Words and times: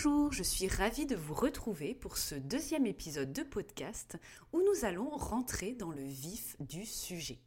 Bonjour, 0.00 0.32
je 0.32 0.44
suis 0.44 0.68
ravie 0.68 1.06
de 1.06 1.16
vous 1.16 1.34
retrouver 1.34 1.92
pour 1.92 2.18
ce 2.18 2.36
deuxième 2.36 2.86
épisode 2.86 3.32
de 3.32 3.42
podcast 3.42 4.16
où 4.52 4.62
nous 4.62 4.84
allons 4.84 5.10
rentrer 5.10 5.72
dans 5.72 5.90
le 5.90 6.04
vif 6.04 6.54
du 6.60 6.86
sujet. 6.86 7.40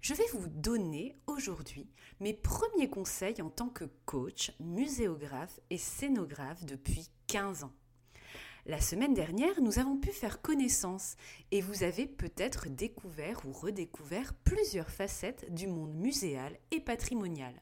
Je 0.00 0.12
vais 0.12 0.26
vous 0.32 0.48
donner 0.48 1.16
aujourd'hui 1.28 1.88
mes 2.18 2.34
premiers 2.34 2.90
conseils 2.90 3.40
en 3.40 3.48
tant 3.48 3.68
que 3.68 3.84
coach, 4.06 4.50
muséographe 4.58 5.60
et 5.70 5.78
scénographe 5.78 6.64
depuis 6.64 7.10
15 7.28 7.62
ans. 7.62 7.72
La 8.66 8.80
semaine 8.80 9.14
dernière, 9.14 9.60
nous 9.60 9.78
avons 9.78 9.96
pu 9.96 10.10
faire 10.10 10.42
connaissance 10.42 11.14
et 11.52 11.60
vous 11.60 11.84
avez 11.84 12.08
peut-être 12.08 12.68
découvert 12.68 13.46
ou 13.46 13.52
redécouvert 13.52 14.34
plusieurs 14.42 14.90
facettes 14.90 15.46
du 15.54 15.68
monde 15.68 15.94
muséal 15.94 16.58
et 16.72 16.80
patrimonial. 16.80 17.54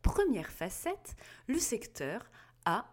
Première 0.00 0.50
facette, 0.50 1.16
le 1.48 1.58
secteur 1.58 2.30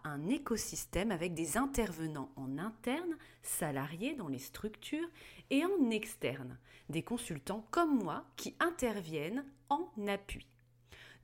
un 0.04 0.28
écosystème 0.28 1.10
avec 1.10 1.34
des 1.34 1.56
intervenants 1.56 2.30
en 2.36 2.58
interne, 2.58 3.16
salariés 3.42 4.14
dans 4.14 4.28
les 4.28 4.38
structures, 4.38 5.08
et 5.50 5.64
en 5.64 5.90
externe, 5.90 6.58
des 6.88 7.02
consultants 7.02 7.66
comme 7.70 8.02
moi 8.02 8.24
qui 8.36 8.54
interviennent 8.58 9.44
en 9.68 9.88
appui. 10.06 10.46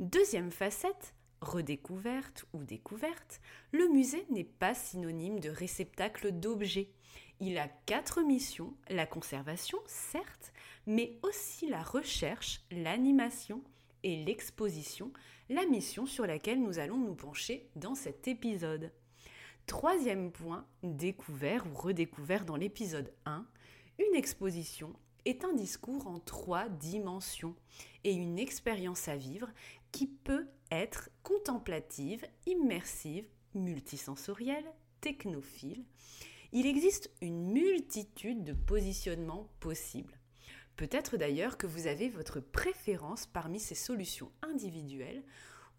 Deuxième 0.00 0.50
facette, 0.50 1.14
redécouverte 1.40 2.44
ou 2.52 2.62
découverte, 2.62 3.40
le 3.72 3.88
musée 3.88 4.26
n'est 4.30 4.44
pas 4.44 4.74
synonyme 4.74 5.40
de 5.40 5.50
réceptacle 5.50 6.32
d'objets. 6.32 6.90
Il 7.40 7.58
a 7.58 7.68
quatre 7.86 8.22
missions, 8.22 8.74
la 8.88 9.06
conservation, 9.06 9.78
certes, 9.86 10.52
mais 10.86 11.18
aussi 11.22 11.68
la 11.68 11.82
recherche, 11.82 12.60
l'animation 12.70 13.62
et 14.02 14.24
l'exposition, 14.24 15.12
la 15.48 15.66
mission 15.66 16.06
sur 16.06 16.26
laquelle 16.26 16.62
nous 16.62 16.78
allons 16.78 16.98
nous 16.98 17.14
pencher 17.14 17.68
dans 17.76 17.94
cet 17.94 18.28
épisode. 18.28 18.92
Troisième 19.66 20.32
point, 20.32 20.66
découvert 20.82 21.66
ou 21.66 21.74
redécouvert 21.74 22.44
dans 22.44 22.56
l'épisode 22.56 23.12
1, 23.26 23.46
une 23.98 24.16
exposition 24.16 24.92
est 25.24 25.44
un 25.44 25.52
discours 25.52 26.06
en 26.06 26.18
trois 26.18 26.68
dimensions 26.68 27.54
et 28.04 28.12
une 28.12 28.38
expérience 28.38 29.08
à 29.08 29.16
vivre 29.16 29.48
qui 29.92 30.06
peut 30.06 30.48
être 30.70 31.10
contemplative, 31.22 32.24
immersive, 32.46 33.26
multisensorielle, 33.54 34.64
technophile. 35.00 35.84
Il 36.52 36.66
existe 36.66 37.10
une 37.20 37.52
multitude 37.52 38.42
de 38.42 38.52
positionnements 38.52 39.48
possibles. 39.60 40.18
Peut-être 40.82 41.16
d'ailleurs 41.16 41.58
que 41.58 41.68
vous 41.68 41.86
avez 41.86 42.08
votre 42.08 42.40
préférence 42.40 43.26
parmi 43.26 43.60
ces 43.60 43.76
solutions 43.76 44.32
individuelles 44.42 45.22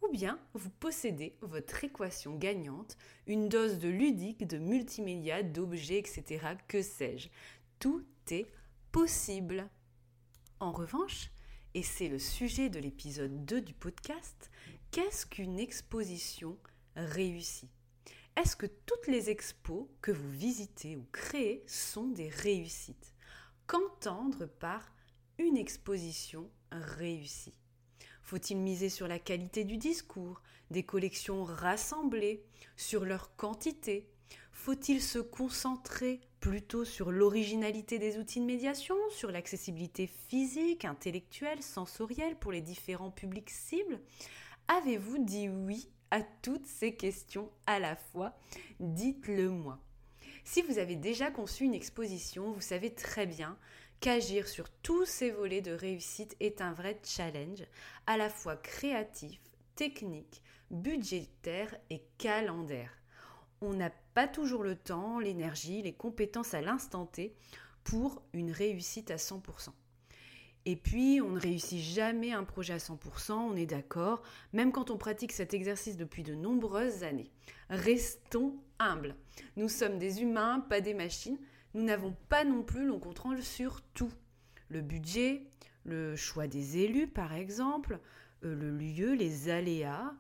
ou 0.02 0.10
bien 0.10 0.40
vous 0.54 0.70
possédez 0.70 1.36
votre 1.42 1.84
équation 1.84 2.38
gagnante, 2.38 2.96
une 3.28 3.50
dose 3.50 3.80
de 3.80 3.90
ludique, 3.90 4.48
de 4.48 4.58
multimédia, 4.58 5.44
d'objets, 5.44 6.00
etc. 6.00 6.56
Que 6.70 6.82
sais-je 6.82 7.28
Tout 7.80 8.06
est 8.32 8.48
possible. 8.94 9.68
En 10.62 10.72
revanche, 10.72 11.32
et 11.74 11.84
c'est 11.84 12.08
le 12.08 12.18
sujet 12.18 12.70
de 12.70 12.80
l'épisode 12.80 13.44
2 13.44 13.60
du 13.60 13.74
podcast, 13.74 14.50
qu'est-ce 14.92 15.26
qu'une 15.26 15.60
exposition 15.60 16.58
réussie? 16.96 17.68
Est-ce 18.38 18.56
que 18.56 18.68
toutes 18.68 19.08
les 19.08 19.30
expos 19.30 19.86
que 20.02 20.14
vous 20.14 20.32
visitez 20.32 20.96
ou 20.96 21.06
créez 21.12 21.62
sont 21.68 22.08
des 22.08 22.30
réussites? 22.30 23.13
Qu'entendre 23.74 24.46
par 24.46 24.94
une 25.40 25.58
exposition 25.58 26.48
réussie. 26.72 27.58
Faut-il 28.22 28.58
miser 28.58 28.88
sur 28.88 29.08
la 29.08 29.18
qualité 29.18 29.64
du 29.64 29.78
discours, 29.78 30.44
des 30.70 30.84
collections 30.84 31.44
rassemblées, 31.44 32.46
sur 32.78 33.04
leur 33.04 33.36
quantité? 33.36 34.08
Faut-il 34.52 35.02
se 35.02 35.18
concentrer 35.18 36.22
plutôt 36.40 36.86
sur 36.86 37.12
l'originalité 37.12 37.98
des 37.98 38.20
outils 38.20 38.42
de 38.42 38.46
médiation, 38.46 38.96
sur 39.10 39.32
l'accessibilité 39.32 40.06
physique, 40.06 40.86
intellectuelle, 40.86 41.64
sensorielle 41.64 42.38
pour 42.38 42.52
les 42.52 42.62
différents 42.62 43.10
publics 43.10 43.50
cibles? 43.50 44.00
Avez-vous 44.68 45.18
dit 45.18 45.50
oui 45.50 45.90
à 46.12 46.22
toutes 46.22 46.68
ces 46.68 46.96
questions 46.96 47.50
à 47.66 47.80
la 47.80 47.96
fois? 47.96 48.38
Dites-le 48.80 49.50
moi. 49.50 49.80
Si 50.44 50.62
vous 50.62 50.78
avez 50.78 50.96
déjà 50.96 51.32
conçu 51.32 51.64
une 51.64 51.74
exposition, 51.74 52.52
vous 52.52 52.62
savez 52.62 52.94
très 52.94 53.26
bien 53.26 53.58
qu'agir 54.00 54.48
sur 54.48 54.70
tous 54.70 55.06
ces 55.06 55.32
volets 55.32 55.62
de 55.62 55.72
réussite 55.72 56.36
est 56.40 56.62
un 56.62 56.74
vrai 56.74 57.00
challenge, 57.04 57.64
à 58.06 58.18
la 58.18 58.30
fois 58.30 58.58
créatif, 58.58 59.40
technique, 59.76 60.44
budgétaire 60.70 61.74
et 61.90 62.04
calendaire. 62.18 62.92
On 63.62 63.74
n'a 63.74 63.92
pas 64.14 64.28
toujours 64.28 64.64
le 64.64 64.76
temps, 64.76 65.20
l'énergie, 65.20 65.82
les 65.82 65.94
compétences 65.94 66.54
à 66.54 66.62
l'instant 66.62 67.06
T 67.06 67.34
pour 67.86 68.22
une 68.34 68.52
réussite 68.52 69.12
à 69.12 69.16
100%. 69.16 69.70
Et 70.66 70.78
puis, 70.78 71.20
on 71.22 71.32
ne 71.32 71.40
réussit 71.40 71.82
jamais 71.82 72.32
un 72.32 72.46
projet 72.46 72.74
à 72.74 72.78
100%, 72.78 73.34
on 73.34 73.56
est 73.56 73.66
d'accord, 73.66 74.24
même 74.54 74.72
quand 74.72 74.92
on 74.92 74.98
pratique 74.98 75.34
cet 75.34 75.54
exercice 75.54 75.98
depuis 75.98 76.24
de 76.24 76.36
nombreuses 76.36 77.04
années. 77.04 77.30
Restons 77.70 78.56
humbles. 78.80 79.16
Nous 79.58 79.68
sommes 79.68 80.00
des 80.00 80.22
humains, 80.22 80.62
pas 80.62 80.80
des 80.80 80.94
machines. 80.94 81.38
Nous 81.74 81.84
n'avons 81.84 82.16
pas 82.30 82.46
non 82.46 82.64
plus 82.64 82.86
le 82.86 82.98
contrôle 82.98 83.42
sur 83.42 83.82
tout. 83.94 84.12
Le 84.70 84.82
budget, 84.82 85.44
le 85.84 86.16
choix 86.16 86.48
des 86.48 86.78
élus, 86.78 87.08
par 87.08 87.34
exemple, 87.34 88.00
euh, 88.46 88.56
le 88.56 88.72
lieu, 88.72 89.14
les 89.14 89.50
aléas. 89.50 90.14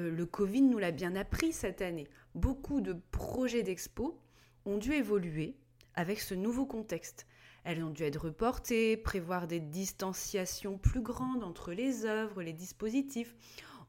Euh, 0.00 0.10
le 0.10 0.26
Covid 0.26 0.62
nous 0.62 0.78
l'a 0.78 0.90
bien 0.90 1.14
appris 1.14 1.52
cette 1.52 1.82
année. 1.82 2.08
Beaucoup 2.34 2.80
de 2.80 2.96
projets 3.12 3.62
d'expo 3.62 4.18
ont 4.64 4.78
dû 4.78 4.92
évoluer 4.92 5.54
avec 5.94 6.20
ce 6.20 6.34
nouveau 6.34 6.66
contexte. 6.66 7.26
Elles 7.64 7.82
ont 7.82 7.90
dû 7.90 8.02
être 8.02 8.26
reportées, 8.26 8.96
prévoir 8.96 9.46
des 9.46 9.60
distanciations 9.60 10.76
plus 10.76 11.00
grandes 11.00 11.42
entre 11.42 11.72
les 11.72 12.04
œuvres, 12.04 12.42
les 12.42 12.52
dispositifs. 12.52 13.34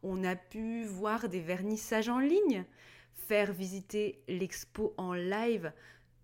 On 0.02 0.24
a 0.24 0.36
pu 0.36 0.86
voir 0.86 1.28
des 1.28 1.42
vernissages 1.42 2.10
en 2.10 2.20
ligne, 2.20 2.66
faire 3.14 3.52
visiter 3.52 4.24
l'expo 4.28 4.94
en 4.98 5.14
live 5.14 5.74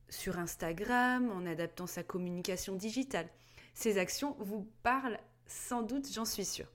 sur 0.08 0.40
Instagram, 0.40 1.30
en 1.32 1.46
adaptant 1.46 1.88
sa 1.88 2.04
communication 2.04 2.76
digitale. 2.76 3.30
Ces 3.74 3.98
actions 3.98 4.36
vous 4.40 4.68
parlent 4.84 5.20
sans 5.46 5.82
doute, 5.82 6.12
j'en 6.12 6.26
suis 6.26 6.46
sûre. 6.46 6.68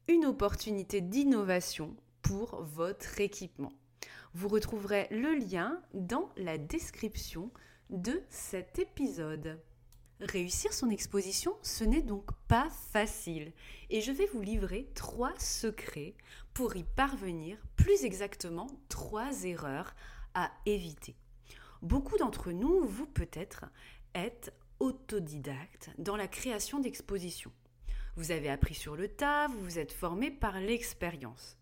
une 0.08 0.26
opportunité 0.26 1.00
d'innovation 1.00 1.94
pour 2.22 2.62
votre 2.62 3.20
équipement. 3.20 3.72
Vous 4.34 4.48
retrouverez 4.48 5.08
le 5.10 5.34
lien 5.34 5.80
dans 5.94 6.30
la 6.36 6.58
description 6.58 7.50
de 7.90 8.22
cet 8.28 8.78
épisode. 8.78 9.60
Réussir 10.20 10.72
son 10.72 10.90
exposition, 10.90 11.56
ce 11.62 11.84
n'est 11.84 12.02
donc 12.02 12.30
pas 12.48 12.68
facile. 12.70 13.52
Et 13.88 14.00
je 14.00 14.10
vais 14.10 14.26
vous 14.26 14.42
livrer 14.42 14.90
trois 14.94 15.32
secrets 15.38 16.14
pour 16.54 16.76
y 16.76 16.82
parvenir, 16.82 17.56
plus 17.76 18.04
exactement 18.04 18.66
trois 18.88 19.44
erreurs 19.44 19.94
à 20.34 20.50
éviter. 20.66 21.14
Beaucoup 21.82 22.18
d'entre 22.18 22.50
nous, 22.50 22.84
vous 22.84 23.06
peut-être, 23.06 23.66
êtes 24.14 24.52
autodidacte 24.80 25.90
dans 25.98 26.16
la 26.16 26.28
création 26.28 26.80
d'expositions. 26.80 27.52
Vous 28.16 28.30
avez 28.30 28.50
appris 28.50 28.74
sur 28.74 28.96
le 28.96 29.08
tas, 29.08 29.46
vous 29.48 29.60
vous 29.60 29.78
êtes 29.78 29.92
formé 29.92 30.30
par 30.30 30.60
l'expérience. 30.60 31.56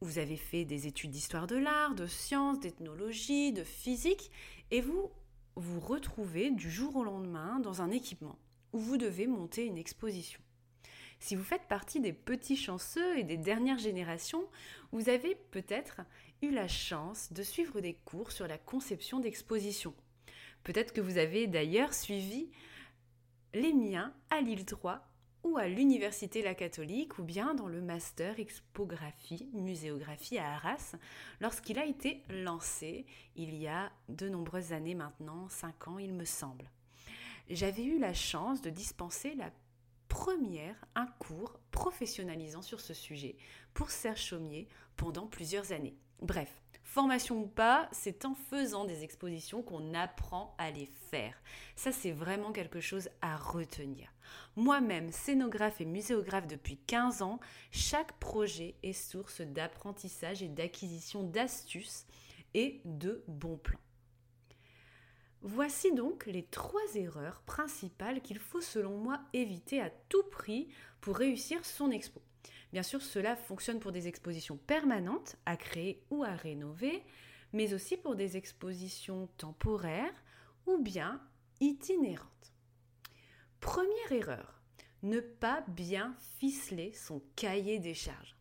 Vous 0.00 0.18
avez 0.18 0.36
fait 0.36 0.64
des 0.64 0.88
études 0.88 1.12
d'histoire 1.12 1.46
de 1.46 1.56
l'art, 1.56 1.94
de 1.94 2.06
sciences, 2.06 2.58
d'ethnologie, 2.58 3.52
de 3.52 3.62
physique, 3.62 4.32
et 4.72 4.80
vous 4.80 5.10
vous 5.54 5.80
retrouvez 5.80 6.50
du 6.50 6.70
jour 6.70 6.96
au 6.96 7.04
lendemain 7.04 7.60
dans 7.60 7.82
un 7.82 7.90
équipement 7.90 8.38
où 8.72 8.78
vous 8.78 8.96
devez 8.96 9.26
monter 9.26 9.64
une 9.64 9.78
exposition. 9.78 10.40
Si 11.20 11.36
vous 11.36 11.44
faites 11.44 11.68
partie 11.68 12.00
des 12.00 12.12
petits 12.12 12.56
chanceux 12.56 13.16
et 13.16 13.22
des 13.22 13.36
dernières 13.36 13.78
générations, 13.78 14.44
vous 14.90 15.08
avez 15.08 15.36
peut-être 15.52 16.00
eu 16.42 16.50
la 16.50 16.66
chance 16.66 17.32
de 17.32 17.44
suivre 17.44 17.80
des 17.80 17.94
cours 17.94 18.32
sur 18.32 18.48
la 18.48 18.58
conception 18.58 19.20
d'exposition. 19.20 19.94
Peut-être 20.64 20.92
que 20.92 21.00
vous 21.00 21.18
avez 21.18 21.46
d'ailleurs 21.46 21.94
suivi 21.94 22.50
les 23.54 23.72
miens 23.72 24.14
à 24.30 24.40
Lille 24.40 24.64
3 24.64 25.06
ou 25.44 25.58
à 25.58 25.66
l'Université 25.66 26.40
La 26.40 26.54
Catholique 26.54 27.18
ou 27.18 27.24
bien 27.24 27.54
dans 27.54 27.66
le 27.66 27.80
master 27.80 28.38
expographie, 28.38 29.48
muséographie 29.52 30.38
à 30.38 30.54
Arras 30.54 30.94
lorsqu'il 31.40 31.78
a 31.78 31.84
été 31.84 32.22
lancé 32.28 33.06
il 33.34 33.54
y 33.56 33.66
a 33.66 33.90
de 34.08 34.28
nombreuses 34.28 34.72
années 34.72 34.94
maintenant, 34.94 35.48
cinq 35.48 35.88
ans 35.88 35.98
il 35.98 36.14
me 36.14 36.24
semble. 36.24 36.70
J'avais 37.50 37.84
eu 37.84 37.98
la 37.98 38.14
chance 38.14 38.62
de 38.62 38.70
dispenser 38.70 39.34
la 39.34 39.50
première 40.08 40.76
un 40.94 41.06
cours 41.18 41.58
professionnalisant 41.72 42.62
sur 42.62 42.80
ce 42.80 42.94
sujet 42.94 43.36
pour 43.74 43.90
Serge 43.90 44.22
Chaumier 44.22 44.68
pendant 44.96 45.26
plusieurs 45.26 45.72
années. 45.72 45.96
Bref, 46.20 46.62
Formation 46.92 47.40
ou 47.40 47.46
pas, 47.46 47.88
c'est 47.90 48.26
en 48.26 48.34
faisant 48.34 48.84
des 48.84 49.02
expositions 49.02 49.62
qu'on 49.62 49.94
apprend 49.94 50.54
à 50.58 50.70
les 50.70 50.90
faire. 51.10 51.34
Ça, 51.74 51.90
c'est 51.90 52.10
vraiment 52.10 52.52
quelque 52.52 52.82
chose 52.82 53.08
à 53.22 53.34
retenir. 53.34 54.12
Moi-même, 54.56 55.10
scénographe 55.10 55.80
et 55.80 55.86
muséographe 55.86 56.46
depuis 56.46 56.76
15 56.76 57.22
ans, 57.22 57.40
chaque 57.70 58.12
projet 58.18 58.74
est 58.82 58.92
source 58.92 59.40
d'apprentissage 59.40 60.42
et 60.42 60.50
d'acquisition 60.50 61.22
d'astuces 61.22 62.04
et 62.52 62.82
de 62.84 63.24
bons 63.26 63.56
plans. 63.56 63.80
Voici 65.40 65.94
donc 65.94 66.26
les 66.26 66.44
trois 66.44 66.94
erreurs 66.94 67.40
principales 67.46 68.20
qu'il 68.20 68.38
faut 68.38 68.60
selon 68.60 68.98
moi 68.98 69.18
éviter 69.32 69.80
à 69.80 69.88
tout 70.10 70.24
prix 70.24 70.68
pour 71.00 71.16
réussir 71.16 71.64
son 71.64 71.90
expo. 71.90 72.20
Bien 72.72 72.82
sûr, 72.82 73.02
cela 73.02 73.36
fonctionne 73.36 73.80
pour 73.80 73.92
des 73.92 74.08
expositions 74.08 74.56
permanentes 74.56 75.36
à 75.44 75.56
créer 75.56 76.02
ou 76.10 76.24
à 76.24 76.34
rénover, 76.34 77.02
mais 77.52 77.74
aussi 77.74 77.96
pour 77.96 78.16
des 78.16 78.36
expositions 78.36 79.28
temporaires 79.36 80.14
ou 80.66 80.78
bien 80.78 81.20
itinérantes. 81.60 82.52
Première 83.60 84.12
erreur, 84.12 84.62
ne 85.02 85.20
pas 85.20 85.64
bien 85.68 86.16
ficeler 86.38 86.92
son 86.94 87.22
cahier 87.36 87.78
des 87.78 87.94
charges. 87.94 88.36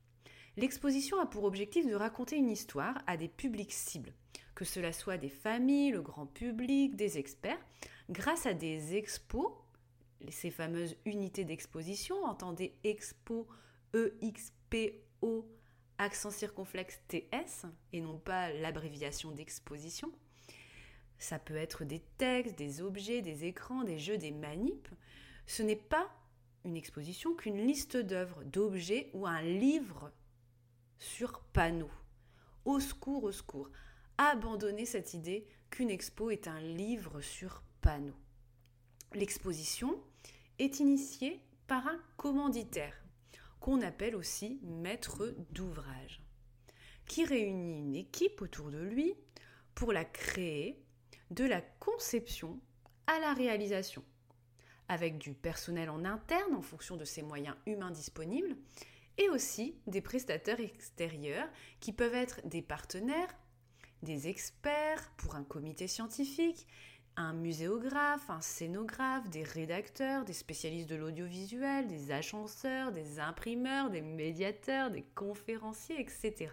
L'exposition 0.58 1.20
a 1.20 1.26
pour 1.26 1.44
objectif 1.44 1.86
de 1.88 1.96
raconter 1.96 2.38
une 2.38 2.50
histoire 2.50 3.02
à 3.08 3.18
des 3.18 3.28
publics 3.28 3.74
cibles, 3.74 4.14
que 4.56 4.66
cela 4.66 4.94
soit 4.94 5.18
des 5.18 5.30
familles, 5.30 5.92
le 5.92 6.02
grand 6.02 6.26
public, 6.26 6.96
des 6.96 7.18
experts, 7.18 7.60
grâce 8.10 8.46
à 8.46 8.54
des 8.54 8.96
expos, 8.96 9.52
ces 10.30 10.52
fameuses 10.52 10.96
unités 11.06 11.46
d'exposition, 11.46 12.24
entendez 12.24 12.76
expo 12.84 13.48
EXPO 13.94 15.48
accent 15.98 16.32
circonflexe 16.32 17.00
TS 17.08 17.66
et 17.94 18.02
non 18.02 18.18
pas 18.18 18.52
l'abréviation 18.52 19.32
d'exposition. 19.32 20.12
Ça 21.20 21.38
peut 21.38 21.56
être 21.56 21.86
des 21.86 22.02
textes, 22.18 22.58
des 22.58 22.82
objets, 22.82 23.22
des 23.22 23.46
écrans, 23.46 23.84
des 23.84 24.00
jeux, 24.00 24.18
des 24.18 24.32
manips. 24.32 24.90
Ce 25.46 25.62
n'est 25.62 25.76
pas 25.76 26.10
une 26.66 26.76
exposition 26.76 27.36
qu'une 27.36 27.68
liste 27.68 27.98
d'œuvres, 27.98 28.44
d'objets 28.46 29.12
ou 29.14 29.28
un 29.28 29.42
livre 29.42 30.12
sur 30.98 31.42
panneau. 31.54 31.92
Au 32.66 32.80
secours, 32.80 33.24
au 33.24 33.32
secours. 33.32 33.70
Abandonnez 34.18 34.86
cette 34.86 35.14
idée 35.14 35.48
qu'une 35.70 35.90
expo 35.90 36.32
est 36.32 36.48
un 36.48 36.60
livre 36.60 37.22
sur 37.22 37.64
panneau. 37.82 38.16
L'exposition 39.14 40.00
est 40.60 40.80
initiée 40.80 41.42
par 41.68 41.88
un 41.88 42.00
commanditaire 42.18 42.96
qu'on 43.62 43.82
appelle 43.82 44.16
aussi 44.16 44.60
maître 44.64 45.34
d'ouvrage, 45.52 46.22
qui 47.06 47.24
réunit 47.24 47.80
une 47.80 47.96
équipe 47.96 48.42
autour 48.42 48.72
de 48.72 48.82
lui 48.82 49.14
pour 49.76 49.94
la 49.94 50.04
créer 50.04 50.84
de 51.30 51.46
la 51.46 51.62
conception 51.62 52.60
à 53.08 53.20
la 53.20 53.34
réalisation, 53.34 54.04
avec 54.90 55.18
du 55.18 55.34
personnel 55.34 55.90
en 55.90 56.04
interne 56.04 56.56
en 56.56 56.62
fonction 56.62 56.98
de 56.98 57.06
ses 57.06 57.22
moyens 57.22 57.56
humains 57.66 57.92
disponibles, 57.92 58.58
et 59.18 59.30
aussi 59.30 59.76
des 59.88 60.02
prestataires 60.02 60.60
extérieurs 60.60 61.48
qui 61.80 61.94
peuvent 61.94 62.16
être 62.16 62.46
des 62.48 62.62
partenaires, 62.62 63.36
des 64.02 64.28
experts 64.28 65.12
pour 65.18 65.36
un 65.36 65.44
comité 65.44 65.88
scientifique, 65.88 66.66
un 67.22 67.34
muséographe, 67.34 68.30
un 68.30 68.42
scénographe, 68.42 69.30
des 69.30 69.44
rédacteurs, 69.44 70.26
des 70.26 70.34
spécialistes 70.34 70.90
de 70.90 70.96
l'audiovisuel, 70.96 71.88
des 71.88 72.12
agenceurs, 72.12 72.92
des 72.92 73.20
imprimeurs, 73.20 73.90
des 73.90 74.02
médiateurs, 74.02 74.92
des 74.92 75.04
conférenciers, 75.16 76.00
etc. 76.00 76.52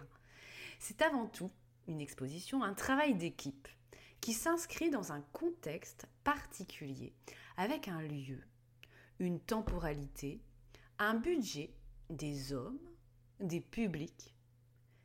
C'est 0.79 1.01
avant 1.01 1.27
tout 1.27 1.51
une 1.87 2.01
exposition, 2.01 2.63
un 2.63 2.73
travail 2.73 3.15
d'équipe 3.15 3.67
qui 4.21 4.33
s'inscrit 4.33 4.89
dans 4.89 5.11
un 5.11 5.21
contexte 5.33 6.07
particulier, 6.23 7.13
avec 7.57 7.87
un 7.87 8.01
lieu, 8.01 8.41
une 9.19 9.39
temporalité, 9.39 10.41
un 10.99 11.15
budget, 11.15 11.73
des 12.09 12.53
hommes, 12.53 12.79
des 13.39 13.61
publics, 13.61 14.35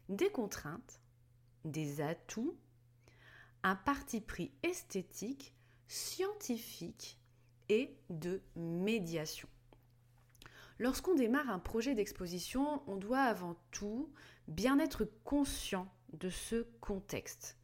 des 0.08 0.30
contraintes, 0.30 1.00
des 1.64 2.00
atouts 2.00 2.56
un 3.64 3.76
parti 3.76 4.20
pris 4.20 4.52
esthétique, 4.62 5.53
scientifique 5.88 7.18
et 7.68 7.96
de 8.10 8.42
médiation. 8.56 9.48
Lorsqu'on 10.78 11.14
démarre 11.14 11.50
un 11.50 11.58
projet 11.58 11.94
d'exposition, 11.94 12.82
on 12.86 12.96
doit 12.96 13.22
avant 13.22 13.56
tout 13.70 14.12
bien 14.48 14.78
être 14.78 15.04
conscient 15.24 15.88
de 16.12 16.30
ce 16.30 16.66
contexte. 16.80 17.56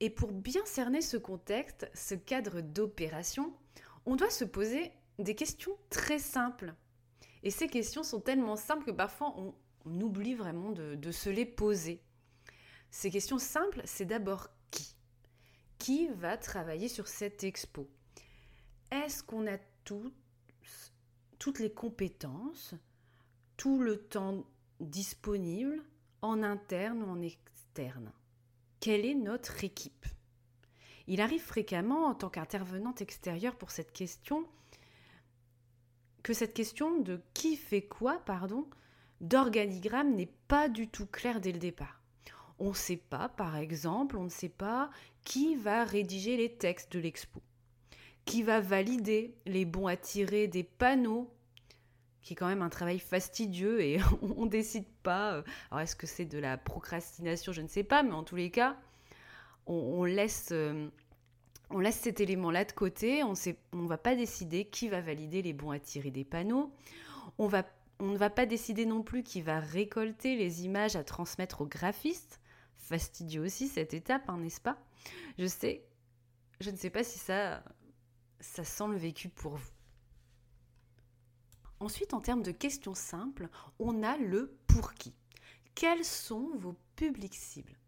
Et 0.00 0.08
pour 0.08 0.32
bien 0.32 0.64
cerner 0.64 1.02
ce 1.02 1.18
contexte, 1.18 1.90
ce 1.94 2.14
cadre 2.14 2.62
d'opération, 2.62 3.54
on 4.06 4.16
doit 4.16 4.30
se 4.30 4.44
poser 4.44 4.92
des 5.18 5.34
questions 5.34 5.76
très 5.90 6.18
simples. 6.18 6.74
Et 7.42 7.50
ces 7.50 7.68
questions 7.68 8.02
sont 8.02 8.20
tellement 8.20 8.56
simples 8.56 8.86
que 8.86 8.90
parfois 8.90 9.34
on, 9.36 9.54
oublie 9.84 10.34
vraiment 10.34 10.72
de, 10.72 10.94
de 10.94 11.10
se 11.10 11.30
les 11.30 11.46
poser. 11.46 12.02
Ces 12.90 13.10
questions 13.10 13.38
simples, 13.38 13.80
c'est 13.84 14.04
d'abord 14.04 14.48
qui 15.80 16.08
va 16.08 16.36
travailler 16.36 16.88
sur 16.88 17.08
cette 17.08 17.42
expo. 17.42 17.88
Est-ce 18.92 19.24
qu'on 19.24 19.48
a 19.48 19.56
toutes 21.38 21.58
les 21.58 21.72
compétences, 21.72 22.74
tout 23.56 23.80
le 23.80 23.96
temps 23.96 24.44
disponible 24.78 25.82
en 26.22 26.42
interne 26.42 27.02
ou 27.02 27.06
en 27.06 27.22
externe? 27.22 28.12
Quelle 28.78 29.06
est 29.06 29.14
notre 29.14 29.64
équipe? 29.64 30.06
Il 31.06 31.20
arrive 31.20 31.42
fréquemment 31.42 32.06
en 32.06 32.14
tant 32.14 32.28
qu'intervenante 32.28 33.00
extérieure 33.00 33.56
pour 33.56 33.70
cette 33.70 33.92
question 33.92 34.46
que 36.22 36.34
cette 36.34 36.52
question 36.52 37.00
de 37.00 37.22
qui 37.32 37.56
fait 37.56 37.82
quoi, 37.82 38.18
pardon, 38.26 38.68
d'organigramme 39.22 40.14
n'est 40.14 40.32
pas 40.46 40.68
du 40.68 40.88
tout 40.88 41.06
claire 41.06 41.40
dès 41.40 41.52
le 41.52 41.58
départ. 41.58 41.99
On 42.60 42.68
ne 42.68 42.74
sait 42.74 42.98
pas, 42.98 43.28
par 43.30 43.56
exemple, 43.56 44.16
on 44.16 44.24
ne 44.24 44.28
sait 44.28 44.50
pas 44.50 44.90
qui 45.24 45.56
va 45.56 45.84
rédiger 45.84 46.36
les 46.36 46.52
textes 46.52 46.92
de 46.92 47.00
l'expo, 47.00 47.40
qui 48.26 48.42
va 48.42 48.60
valider 48.60 49.34
les 49.46 49.64
bons 49.64 49.86
à 49.86 49.96
tirer 49.96 50.46
des 50.46 50.62
panneaux, 50.62 51.32
qui 52.22 52.34
est 52.34 52.36
quand 52.36 52.48
même 52.48 52.62
un 52.62 52.68
travail 52.68 52.98
fastidieux 52.98 53.80
et 53.80 53.98
on 54.22 54.44
ne 54.44 54.50
décide 54.50 54.86
pas. 55.02 55.34
Euh, 55.34 55.42
alors 55.70 55.80
est-ce 55.80 55.96
que 55.96 56.06
c'est 56.06 56.26
de 56.26 56.38
la 56.38 56.58
procrastination 56.58 57.52
Je 57.52 57.62
ne 57.62 57.68
sais 57.68 57.82
pas, 57.82 58.02
mais 58.02 58.12
en 58.12 58.24
tous 58.24 58.36
les 58.36 58.50
cas, 58.50 58.76
on, 59.66 60.04
laisse... 60.04 60.50
Euh, 60.52 60.88
laisse 61.78 62.00
cet 62.00 62.20
élément-là 62.20 62.64
de 62.64 62.72
côté, 62.72 63.22
on 63.22 63.32
ne 63.32 63.88
va 63.88 63.98
pas 63.98 64.16
décider 64.16 64.64
qui 64.64 64.88
va 64.88 65.00
valider 65.00 65.40
les 65.40 65.52
bons 65.52 65.70
à 65.70 65.78
tirer 65.78 66.10
des 66.10 66.24
panneaux, 66.24 66.72
on, 67.38 67.48
ne 67.48 68.16
va 68.16 68.30
pas 68.30 68.44
décider 68.44 68.86
non 68.86 69.02
plus 69.02 69.22
qui 69.22 69.40
va 69.40 69.60
récolter 69.60 70.36
les 70.36 70.64
images 70.64 70.96
à 70.96 71.04
transmettre 71.04 71.60
au 71.60 71.66
graphiste, 71.66 72.40
fastidieux 72.90 73.42
aussi 73.42 73.68
cette 73.68 73.94
étape, 73.94 74.28
hein, 74.28 74.38
n'est-ce 74.38 74.60
pas? 74.60 74.76
Je 75.38 75.46
sais, 75.46 75.86
je 76.60 76.70
ne 76.70 76.76
sais 76.76 76.90
pas 76.90 77.04
si 77.04 77.18
ça 77.18 77.62
ça 78.40 78.64
sent 78.64 78.88
le 78.88 78.96
vécu 78.96 79.28
pour 79.28 79.54
vous. 79.56 79.70
Ensuite, 81.78 82.14
en 82.14 82.20
termes 82.20 82.42
de 82.42 82.50
questions 82.50 82.94
simples, 82.94 83.48
on 83.78 84.02
a 84.02 84.16
le 84.16 84.58
pour 84.66 84.94
qui. 84.94 85.14
Quels 85.74 86.04
sont 86.04 86.50
vos 86.56 86.74
publics 86.96 87.34
cibles? 87.34 87.78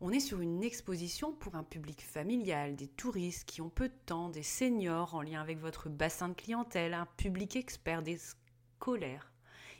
On 0.00 0.10
est 0.10 0.20
sur 0.20 0.40
une 0.40 0.62
exposition 0.62 1.32
pour 1.32 1.54
un 1.54 1.64
public 1.64 2.02
familial, 2.02 2.76
des 2.76 2.88
touristes 2.88 3.44
qui 3.44 3.60
ont 3.60 3.70
peu 3.70 3.88
de 3.88 3.94
temps, 4.06 4.30
des 4.30 4.42
seniors 4.42 5.14
en 5.14 5.22
lien 5.22 5.40
avec 5.40 5.58
votre 5.58 5.88
bassin 5.88 6.30
de 6.30 6.34
clientèle, 6.34 6.94
un 6.94 7.06
public 7.16 7.56
expert, 7.56 8.02
des 8.02 8.18
scolaires. 8.18 9.32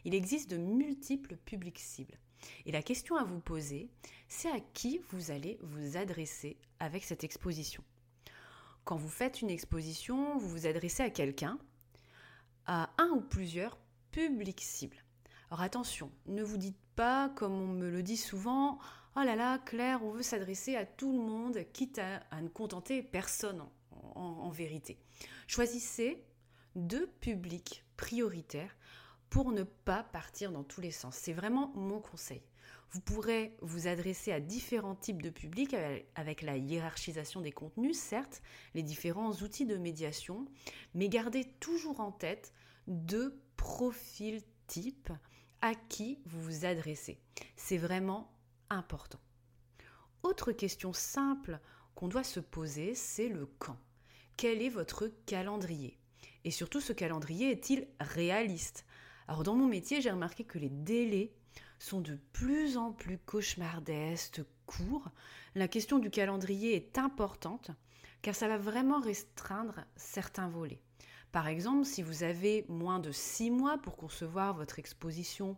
Il 0.04 0.14
existe 0.14 0.50
de 0.50 0.58
multiples 0.58 1.36
publics 1.36 1.78
cibles. 1.78 2.18
Et 2.64 2.72
la 2.72 2.82
question 2.82 3.16
à 3.16 3.24
vous 3.24 3.40
poser, 3.40 3.90
c'est 4.28 4.50
à 4.50 4.60
qui 4.60 5.00
vous 5.10 5.30
allez 5.30 5.58
vous 5.62 5.96
adresser 5.96 6.56
avec 6.80 7.04
cette 7.04 7.24
exposition. 7.24 7.82
Quand 8.84 8.96
vous 8.96 9.08
faites 9.08 9.42
une 9.42 9.50
exposition, 9.50 10.38
vous 10.38 10.48
vous 10.48 10.66
adressez 10.66 11.02
à 11.02 11.10
quelqu'un, 11.10 11.58
à 12.66 12.90
un 12.98 13.08
ou 13.08 13.20
plusieurs 13.20 13.78
publics 14.10 14.60
cibles. 14.60 15.02
Alors 15.50 15.62
attention, 15.62 16.10
ne 16.26 16.42
vous 16.42 16.56
dites 16.56 16.78
pas, 16.96 17.28
comme 17.30 17.52
on 17.52 17.66
me 17.66 17.90
le 17.90 18.02
dit 18.02 18.16
souvent, 18.16 18.78
oh 19.16 19.20
là 19.20 19.36
là, 19.36 19.58
Claire, 19.58 20.02
on 20.04 20.10
veut 20.10 20.22
s'adresser 20.22 20.76
à 20.76 20.84
tout 20.84 21.12
le 21.12 21.18
monde, 21.18 21.58
quitte 21.72 21.98
à, 21.98 22.40
ne 22.40 22.48
contenter 22.48 23.02
personne 23.02 23.64
en, 24.14 24.50
vérité. 24.50 24.98
Choisissez 25.46 26.24
deux 26.74 27.06
publics 27.06 27.84
prioritaires 27.96 28.74
pour 29.30 29.52
ne 29.52 29.64
pas 29.64 30.02
partir 30.04 30.52
dans 30.52 30.64
tous 30.64 30.80
les 30.80 30.90
sens. 30.90 31.16
C'est 31.16 31.32
vraiment 31.32 31.72
mon 31.74 32.00
conseil. 32.00 32.42
Vous 32.90 33.00
pourrez 33.00 33.56
vous 33.60 33.88
adresser 33.88 34.32
à 34.32 34.40
différents 34.40 34.94
types 34.94 35.20
de 35.20 35.30
publics 35.30 35.76
avec 36.14 36.42
la 36.42 36.56
hiérarchisation 36.56 37.40
des 37.40 37.52
contenus, 37.52 37.98
certes, 37.98 38.42
les 38.74 38.82
différents 38.82 39.32
outils 39.32 39.66
de 39.66 39.76
médiation, 39.76 40.46
mais 40.94 41.08
gardez 41.08 41.44
toujours 41.60 42.00
en 42.00 42.12
tête 42.12 42.52
deux 42.86 43.38
profils 43.56 44.42
types 44.66 45.12
à 45.60 45.74
qui 45.74 46.20
vous 46.26 46.40
vous 46.40 46.64
adressez. 46.64 47.18
C'est 47.56 47.78
vraiment 47.78 48.32
important. 48.70 49.20
Autre 50.22 50.52
question 50.52 50.92
simple 50.92 51.60
qu'on 51.94 52.08
doit 52.08 52.24
se 52.24 52.40
poser, 52.40 52.94
c'est 52.94 53.28
le 53.28 53.46
quand. 53.46 53.78
Quel 54.36 54.62
est 54.62 54.68
votre 54.68 55.08
calendrier? 55.26 55.98
Et 56.44 56.50
surtout, 56.50 56.80
ce 56.80 56.92
calendrier 56.92 57.50
est-il 57.50 57.88
réaliste? 58.00 58.86
Alors, 59.28 59.42
dans 59.42 59.56
mon 59.56 59.66
métier, 59.66 60.00
j'ai 60.00 60.10
remarqué 60.10 60.44
que 60.44 60.58
les 60.58 60.68
délais 60.68 61.32
sont 61.78 62.00
de 62.00 62.18
plus 62.32 62.76
en 62.76 62.92
plus 62.92 63.18
cauchemardesques, 63.18 64.42
courts. 64.66 65.10
La 65.54 65.68
question 65.68 65.98
du 65.98 66.10
calendrier 66.10 66.74
est 66.74 66.98
importante 66.98 67.70
car 68.22 68.34
ça 68.34 68.48
va 68.48 68.58
vraiment 68.58 69.00
restreindre 69.00 69.84
certains 69.96 70.48
volets. 70.48 70.80
Par 71.32 71.48
exemple, 71.48 71.84
si 71.84 72.02
vous 72.02 72.22
avez 72.22 72.64
moins 72.68 72.98
de 72.98 73.12
six 73.12 73.50
mois 73.50 73.78
pour 73.78 73.96
concevoir 73.96 74.54
votre 74.54 74.78
exposition 74.78 75.56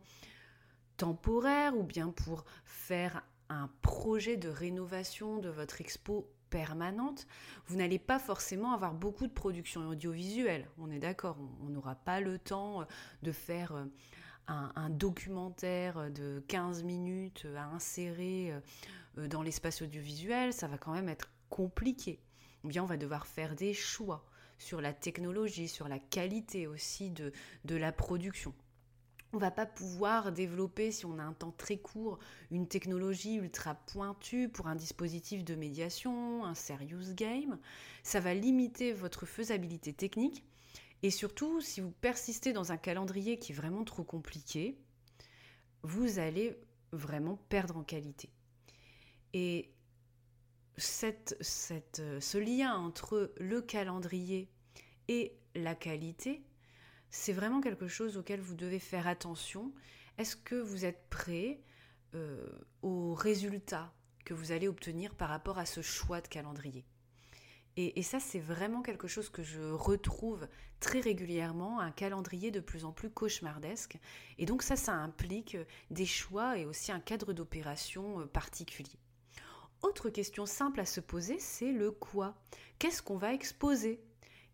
temporaire 0.96 1.76
ou 1.76 1.84
bien 1.84 2.10
pour 2.10 2.44
faire 2.64 3.22
un 3.48 3.70
projet 3.82 4.36
de 4.36 4.48
rénovation 4.48 5.38
de 5.38 5.48
votre 5.48 5.80
expo 5.80 6.28
permanente, 6.50 7.26
vous 7.66 7.76
n'allez 7.76 7.98
pas 7.98 8.18
forcément 8.18 8.72
avoir 8.72 8.94
beaucoup 8.94 9.26
de 9.26 9.32
production 9.32 9.88
audiovisuelle. 9.88 10.68
On 10.78 10.90
est 10.90 10.98
d'accord, 10.98 11.38
on 11.62 11.68
n'aura 11.68 11.94
pas 11.94 12.20
le 12.20 12.38
temps 12.38 12.82
euh, 12.82 12.84
de 13.22 13.32
faire 13.32 13.86
euh, 14.50 14.52
un, 14.76 14.90
documentaire 14.90 16.10
de 16.10 16.42
15 16.48 16.82
minutes 16.82 17.46
à 17.56 17.66
insérer 17.66 18.52
euh, 19.18 19.28
dans 19.28 19.42
l'espace 19.42 19.82
audiovisuel, 19.82 20.52
ça 20.52 20.66
va 20.68 20.78
quand 20.78 20.92
même 20.92 21.08
être 21.08 21.30
compliqué. 21.50 22.20
Bien 22.64 22.82
on 22.82 22.86
va 22.86 22.96
devoir 22.96 23.26
faire 23.26 23.54
des 23.54 23.74
choix 23.74 24.24
sur 24.58 24.80
la 24.80 24.92
technologie, 24.92 25.68
sur 25.68 25.88
la 25.88 25.98
qualité 25.98 26.66
aussi 26.66 27.10
de, 27.10 27.32
de 27.64 27.76
la 27.76 27.92
production. 27.92 28.52
On 29.34 29.38
va 29.38 29.50
pas 29.50 29.66
pouvoir 29.66 30.32
développer, 30.32 30.90
si 30.90 31.04
on 31.04 31.18
a 31.18 31.22
un 31.22 31.34
temps 31.34 31.52
très 31.56 31.76
court, 31.76 32.18
une 32.50 32.66
technologie 32.66 33.34
ultra 33.34 33.74
pointue 33.74 34.48
pour 34.48 34.68
un 34.68 34.74
dispositif 34.74 35.44
de 35.44 35.54
médiation, 35.54 36.46
un 36.46 36.54
serious 36.54 37.12
game. 37.14 37.58
Ça 38.02 38.20
va 38.20 38.32
limiter 38.32 38.94
votre 38.94 39.26
faisabilité 39.26 39.92
technique. 39.92 40.44
Et 41.02 41.10
surtout, 41.10 41.60
si 41.60 41.80
vous 41.80 41.90
persistez 41.90 42.52
dans 42.52 42.72
un 42.72 42.76
calendrier 42.76 43.38
qui 43.38 43.52
est 43.52 43.54
vraiment 43.54 43.84
trop 43.84 44.04
compliqué, 44.04 44.78
vous 45.82 46.18
allez 46.18 46.58
vraiment 46.92 47.36
perdre 47.48 47.76
en 47.76 47.84
qualité. 47.84 48.30
Et 49.32 49.70
cette, 50.76 51.36
ce 51.40 52.38
lien 52.38 52.74
entre 52.76 53.32
le 53.38 53.60
calendrier 53.60 54.50
et 55.08 55.38
la 55.54 55.74
qualité, 55.74 56.44
c'est 57.10 57.32
vraiment 57.32 57.60
quelque 57.60 57.88
chose 57.88 58.16
auquel 58.16 58.40
vous 58.40 58.54
devez 58.54 58.78
faire 58.78 59.06
attention. 59.06 59.72
Est-ce 60.18 60.36
que 60.36 60.56
vous 60.56 60.84
êtes 60.84 61.08
prêt 61.10 61.60
euh, 62.14 62.46
aux 62.82 63.14
résultats 63.14 63.92
que 64.24 64.34
vous 64.34 64.52
allez 64.52 64.68
obtenir 64.68 65.14
par 65.14 65.28
rapport 65.28 65.58
à 65.58 65.66
ce 65.66 65.80
choix 65.80 66.20
de 66.20 66.28
calendrier? 66.28 66.84
Et, 67.80 68.02
ça, 68.02 68.18
c'est 68.18 68.40
vraiment 68.40 68.82
quelque 68.82 69.06
chose 69.06 69.28
que 69.28 69.44
je 69.44 69.60
retrouve 69.60 70.48
très 70.80 70.98
régulièrement, 70.98 71.78
un 71.78 71.92
calendrier 71.92 72.50
de 72.50 72.58
plus 72.58 72.84
en 72.84 72.90
plus 72.90 73.08
cauchemardesque. 73.08 73.98
Et 74.36 74.46
donc 74.46 74.64
ça, 74.64 74.74
ça 74.74 74.94
implique 74.94 75.56
des 75.92 76.04
choix 76.04 76.58
et 76.58 76.66
aussi 76.66 76.90
un 76.90 76.98
cadre 76.98 77.32
d'opération 77.32 78.18
euh, 78.18 78.26
particulier. 78.26 78.98
Autre 79.82 80.10
question 80.10 80.44
simple 80.44 80.80
à 80.80 80.86
se 80.86 80.98
poser, 81.00 81.38
c'est 81.38 81.70
le 81.70 81.92
quoi. 81.92 82.34
Qu'est-ce 82.80 83.00
qu'on 83.00 83.16
va 83.16 83.32
exposer? 83.32 84.00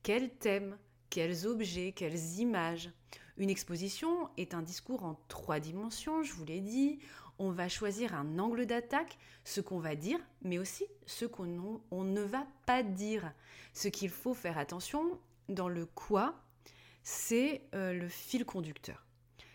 Quel 0.03 0.29
thème 0.29 0.77
quels 1.15 1.47
objets, 1.47 1.93
quelles 1.93 2.41
images? 2.41 2.91
Une 3.37 3.49
exposition 3.49 4.29
est 4.37 4.53
un 4.53 4.63
discours 4.63 5.05
en 5.05 5.15
trois 5.29 5.61
dimensions, 5.61 6.25
je 6.25 6.33
vous 6.33 6.45
l'ai 6.45 6.61
dit. 6.61 6.99
On 7.39 7.51
va 7.51 7.69
choisir 7.69 8.15
un 8.15 8.39
angle 8.39 8.67
d'attaque, 8.67 9.19
ce 9.45 9.61
qu'on 9.61 9.81
va 9.81 9.97
dire, 9.97 10.19
mais 10.43 10.59
aussi 10.59 10.87
ce 11.07 11.25
qu'on 11.25 11.45
ne 12.05 12.21
va 12.21 12.47
pas 12.67 12.83
dire. 12.83 13.33
Ce 13.73 13.89
qu'il 13.89 14.11
faut 14.11 14.35
faire 14.35 14.59
attention 14.59 15.19
dans 15.49 15.69
le 15.69 15.87
quoi, 15.87 16.41
c'est 17.03 17.63
euh, 17.75 17.93
le 17.93 18.09
fil 18.09 18.45
conducteur. 18.45 19.05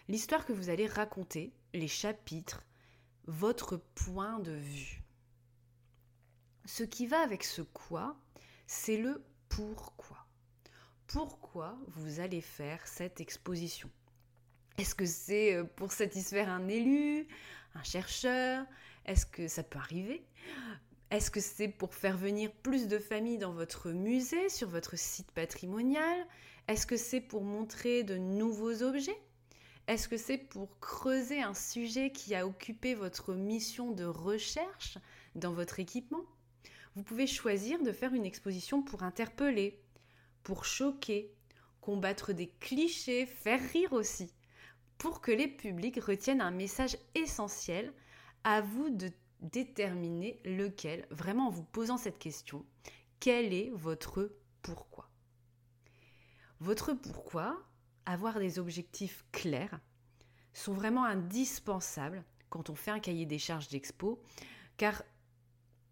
L'histoire 0.07 0.45
que 0.45 0.53
vous 0.53 0.69
allez 0.69 0.87
raconter, 0.87 1.53
les 1.73 1.87
chapitres, 1.87 2.65
votre 3.27 3.77
point 3.95 4.39
de 4.39 4.51
vue. 4.51 5.01
Ce 6.65 6.83
qui 6.83 7.07
va 7.07 7.21
avec 7.21 7.43
ce 7.43 7.61
quoi, 7.61 8.17
c'est 8.67 8.97
le 8.97 9.23
pourquoi 9.47 10.19
pourquoi 11.09 11.75
vous 11.87 12.19
allez 12.19 12.39
faire 12.39 12.85
cette 12.85 13.19
exposition? 13.19 13.89
Est-ce 14.79 14.95
que 14.95 15.05
c'est 15.05 15.55
euh, 15.55 15.65
pour 15.65 15.91
satisfaire 15.91 16.47
un 16.47 16.69
élu, 16.69 17.27
un 17.75 17.83
chercheur? 17.83 18.65
Est-ce 19.05 19.25
que 19.25 19.49
ça 19.49 19.61
peut 19.61 19.77
arriver? 19.77 20.23
Est-ce 21.11 21.29
que 21.29 21.41
c'est 21.41 21.67
pour 21.67 21.93
faire 21.93 22.15
venir 22.15 22.49
plus 22.49 22.87
de 22.87 22.97
familles 22.97 23.39
dans 23.39 23.51
votre 23.51 23.91
musée, 23.91 24.47
sur 24.47 24.69
votre 24.69 24.97
site 24.97 25.31
patrimonial? 25.31 26.25
Est-ce 26.69 26.87
que 26.87 26.95
c'est 26.95 27.19
pour 27.19 27.43
montrer 27.43 28.03
de 28.03 28.15
nouveaux 28.15 28.81
objets? 28.81 29.19
Est-ce 29.87 30.07
que 30.07 30.15
c'est 30.15 30.37
pour 30.37 30.79
creuser 30.79 31.41
un 31.41 31.55
sujet 31.55 32.13
qui 32.13 32.33
a 32.33 32.47
occupé 32.47 32.95
votre 32.95 33.33
mission 33.33 33.91
de 33.91 34.05
recherche 34.05 34.97
dans 35.35 35.51
votre 35.51 35.81
équipement? 35.81 36.23
Vous 36.95 37.03
pouvez 37.03 37.27
choisir 37.27 37.83
de 37.83 37.91
faire 37.91 38.13
une 38.13 38.25
exposition 38.25 38.81
pour 38.81 39.03
interpeller, 39.03 39.81
pour 40.43 40.63
choquer, 40.63 41.33
combattre 41.81 42.31
des 42.31 42.47
clichés, 42.61 43.25
faire 43.25 43.61
rire 43.73 43.91
aussi, 43.91 44.31
pour 44.99 45.21
que 45.21 45.31
les 45.31 45.47
publics 45.47 45.99
retiennent 46.03 46.41
un 46.41 46.51
message 46.51 46.97
essentiel, 47.15 47.91
à 48.43 48.61
vous 48.61 48.89
de 48.89 49.09
déterminer 49.41 50.39
lequel, 50.45 51.07
vraiment 51.09 51.47
en 51.47 51.51
vous 51.51 51.63
posant 51.63 51.97
cette 51.97 52.19
question, 52.19 52.65
quel 53.19 53.53
est 53.53 53.71
votre 53.73 54.31
pourquoi? 54.61 55.09
Votre 56.59 56.93
pourquoi, 56.93 57.63
avoir 58.05 58.39
des 58.39 58.59
objectifs 58.59 59.25
clairs, 59.31 59.79
sont 60.53 60.73
vraiment 60.73 61.05
indispensables 61.05 62.23
quand 62.49 62.69
on 62.69 62.75
fait 62.75 62.91
un 62.91 62.99
cahier 62.99 63.25
des 63.25 63.39
charges 63.39 63.69
d'expo, 63.69 64.21
car 64.75 65.03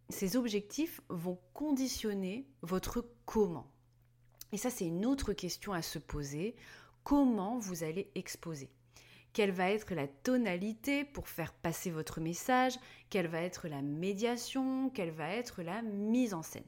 ces 0.09 0.35
objectifs 0.35 0.99
vont 1.07 1.39
conditionner 1.53 2.45
votre 2.61 3.05
comment. 3.25 3.71
Et 4.51 4.57
ça, 4.57 4.69
c'est 4.69 4.87
une 4.87 5.05
autre 5.05 5.31
question 5.31 5.71
à 5.71 5.81
se 5.81 5.99
poser. 5.99 6.55
Comment 7.03 7.57
vous 7.57 7.83
allez 7.83 8.11
exposer? 8.15 8.69
Quelle 9.37 9.51
va 9.51 9.69
être 9.69 9.93
la 9.93 10.07
tonalité 10.07 11.05
pour 11.05 11.27
faire 11.27 11.53
passer 11.53 11.91
votre 11.91 12.19
message? 12.19 12.73
Quelle 13.11 13.27
va 13.27 13.39
être 13.43 13.67
la 13.67 13.83
médiation? 13.83 14.89
Quelle 14.89 15.11
va 15.11 15.29
être 15.29 15.61
la 15.61 15.83
mise 15.83 16.33
en 16.33 16.41
scène? 16.41 16.65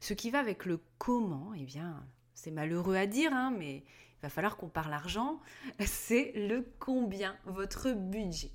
Ce 0.00 0.14
qui 0.14 0.30
va 0.30 0.38
avec 0.38 0.64
le 0.64 0.80
comment, 0.96 1.52
eh 1.54 1.64
bien, 1.64 2.06
c'est 2.32 2.52
malheureux 2.52 2.96
à 2.96 3.06
dire, 3.06 3.34
hein, 3.34 3.54
mais 3.54 3.84
il 3.84 4.22
va 4.22 4.30
falloir 4.30 4.56
qu'on 4.56 4.70
parle 4.70 4.94
argent, 4.94 5.42
c'est 5.84 6.32
le 6.36 6.72
combien, 6.78 7.36
votre 7.44 7.92
budget. 7.92 8.52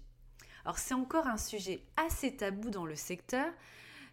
Alors 0.66 0.80
c'est 0.80 0.96
encore 0.96 1.28
un 1.28 1.38
sujet 1.38 1.84
assez 1.98 2.36
tabou 2.36 2.72
dans 2.72 2.88
le 2.88 2.96
secteur, 2.96 3.54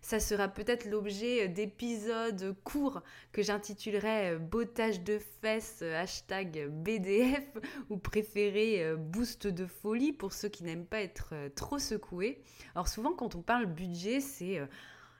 Ça 0.05 0.21
sera 0.21 0.49
peut-être 0.49 0.85
l'objet 0.85 1.49
d'épisodes 1.49 2.55
courts 2.63 3.01
que 3.33 3.43
j'intitulerai 3.43 4.37
Bottage 4.37 5.01
de 5.01 5.19
fesses, 5.41 5.81
hashtag 5.81 6.69
BDF, 6.69 7.43
ou 7.89 7.97
préféré 7.97 8.95
Boost 8.99 9.47
de 9.47 9.65
folie 9.65 10.13
pour 10.13 10.35
ceux 10.35 10.51
qui 10.51 10.63
n'aiment 10.63 10.85
pas 10.85 11.01
être 11.01 11.33
trop 11.55 11.79
secoués. 11.79 12.43
Alors 12.75 12.87
souvent 12.87 13.15
quand 13.15 13.35
on 13.35 13.41
parle 13.41 13.65
budget, 13.65 14.21
c'est 14.21 14.61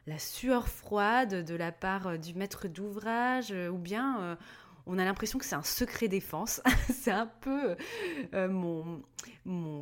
la 0.07 0.19
sueur 0.19 0.69
froide 0.69 1.47
de 1.47 1.55
la 1.55 1.73
part 1.73 2.19
du 2.19 2.35
maître 2.35 2.69
d'ouvrage, 2.69 3.55
ou 3.73 3.79
bien 3.79 4.37
on 4.87 4.99
a 4.99 5.05
l'impression 5.05 5.39
que 5.39 5.45
c'est 5.45 5.55
un 5.55 5.63
secret 5.63 6.09
défense. 6.09 6.61
c'est 6.93 7.11
un 7.11 7.27
peu 7.27 7.77
euh, 8.35 8.49
mon, 8.49 9.03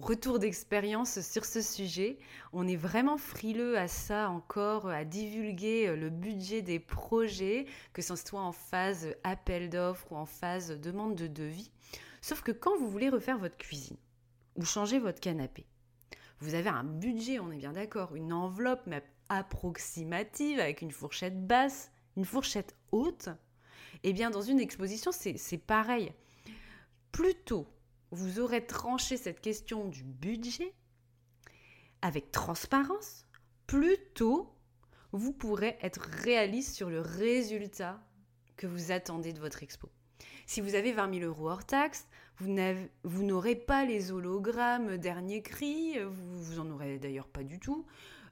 retour 0.00 0.38
d'expérience 0.38 1.21
sur 1.21 1.44
ce 1.44 1.61
sujet. 1.61 2.18
On 2.52 2.66
est 2.66 2.76
vraiment 2.76 3.16
frileux 3.18 3.78
à 3.78 3.88
ça 3.88 4.30
encore, 4.30 4.88
à 4.88 5.04
divulguer 5.04 5.88
euh, 5.88 5.97
le 5.97 6.11
budget 6.11 6.62
des 6.62 6.78
projets, 6.78 7.66
que 7.92 8.02
ce 8.02 8.14
soit 8.16 8.40
en 8.40 8.52
phase 8.52 9.09
appel 9.25 9.71
d'offres 9.71 10.12
ou 10.12 10.16
en 10.16 10.26
phase 10.26 10.78
demande 10.80 11.14
de 11.14 11.26
devis. 11.26 11.71
Sauf 12.21 12.42
que 12.42 12.52
quand 12.52 12.76
vous 12.78 12.88
voulez 12.88 13.09
refaire 13.09 13.38
votre 13.38 13.56
cuisine 13.56 13.97
ou 14.56 14.64
changer 14.64 14.99
votre 14.99 15.21
canapé, 15.21 15.66
vous 16.38 16.54
avez 16.54 16.68
un 16.68 16.85
budget, 16.85 17.38
on 17.38 17.50
est 17.50 17.56
bien 17.56 17.73
d'accord, 17.73 18.14
une 18.14 18.32
enveloppe 18.32 18.88
approximative 19.28 20.61
avec 20.61 20.82
une 20.82 20.90
fourchette 20.90 21.47
basse, 21.47 21.90
une 22.16 22.25
fourchette 22.25 22.76
haute 22.90 23.28
eh 24.04 24.12
bien, 24.12 24.30
dans 24.30 24.42
une 24.42 24.61
exposition, 24.61 25.11
c'est 25.12 25.59
pareil. 25.59 26.12
Plus 27.12 27.35
tôt 27.35 27.66
vous 28.12 28.40
aurez 28.40 28.64
tranché 28.64 29.16
cette 29.16 29.40
question 29.40 29.88
du 29.88 30.04
budget 30.04 30.75
avec 32.02 32.30
transparence, 32.30 33.26
plus 33.66 33.97
tôt 34.14 34.54
vous 35.12 35.32
pourrez 35.32 35.78
être 35.80 36.02
réaliste 36.23 36.75
sur 36.75 36.90
le 36.90 37.00
résultat 37.00 38.00
que 38.56 38.66
vous 38.66 38.92
attendez 38.92 39.32
de 39.32 39.40
votre 39.40 39.62
expo. 39.62 39.88
Si 40.47 40.61
vous 40.61 40.75
avez 40.75 40.92
20 40.92 41.21
000 41.21 41.25
euros 41.26 41.49
hors 41.50 41.64
taxe, 41.64 42.06
vous 42.38 43.23
n'aurez 43.23 43.56
pas 43.56 43.85
les 43.85 44.12
hologrammes 44.12 44.99
dernier 44.99 45.42
cri, 45.42 45.99
vous, 45.99 46.42
vous 46.42 46.61
en 46.61 46.71
aurez 46.71 46.99
d'ailleurs 46.99 47.28
pas 47.28 47.44
du 47.44 47.59
tout. 47.59 47.87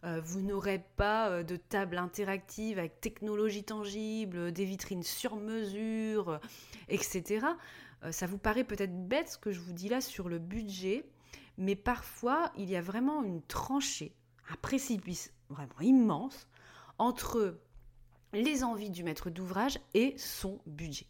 Euh, 0.04 0.20
vous 0.24 0.40
n'aurez 0.40 0.82
pas 0.96 1.28
euh, 1.28 1.42
de 1.42 1.56
table 1.56 1.98
interactive 1.98 2.78
avec 2.78 3.00
technologie 3.00 3.64
tangible, 3.64 4.50
des 4.50 4.64
vitrines 4.64 5.02
sur 5.02 5.36
mesure, 5.36 6.30
euh, 6.30 6.38
etc. 6.88 7.46
ça 8.10 8.26
vous 8.26 8.38
paraît 8.38 8.64
peut-être 8.64 9.08
bête 9.08 9.28
ce 9.28 9.38
que 9.38 9.52
je 9.52 9.60
vous 9.60 9.74
dis 9.74 9.90
là 9.90 10.00
sur 10.00 10.30
le 10.30 10.38
budget, 10.38 11.04
mais 11.58 11.76
parfois 11.76 12.50
il 12.56 12.70
y 12.70 12.76
a 12.76 12.80
vraiment 12.80 13.22
une 13.22 13.42
tranchée, 13.42 14.14
un 14.50 14.56
précipice 14.56 15.34
vraiment 15.50 15.80
immense 15.80 16.48
entre 16.96 17.60
les 18.32 18.64
envies 18.64 18.90
du 18.90 19.04
maître 19.04 19.28
d'ouvrage 19.28 19.78
et 19.92 20.16
son 20.16 20.60
budget. 20.66 21.06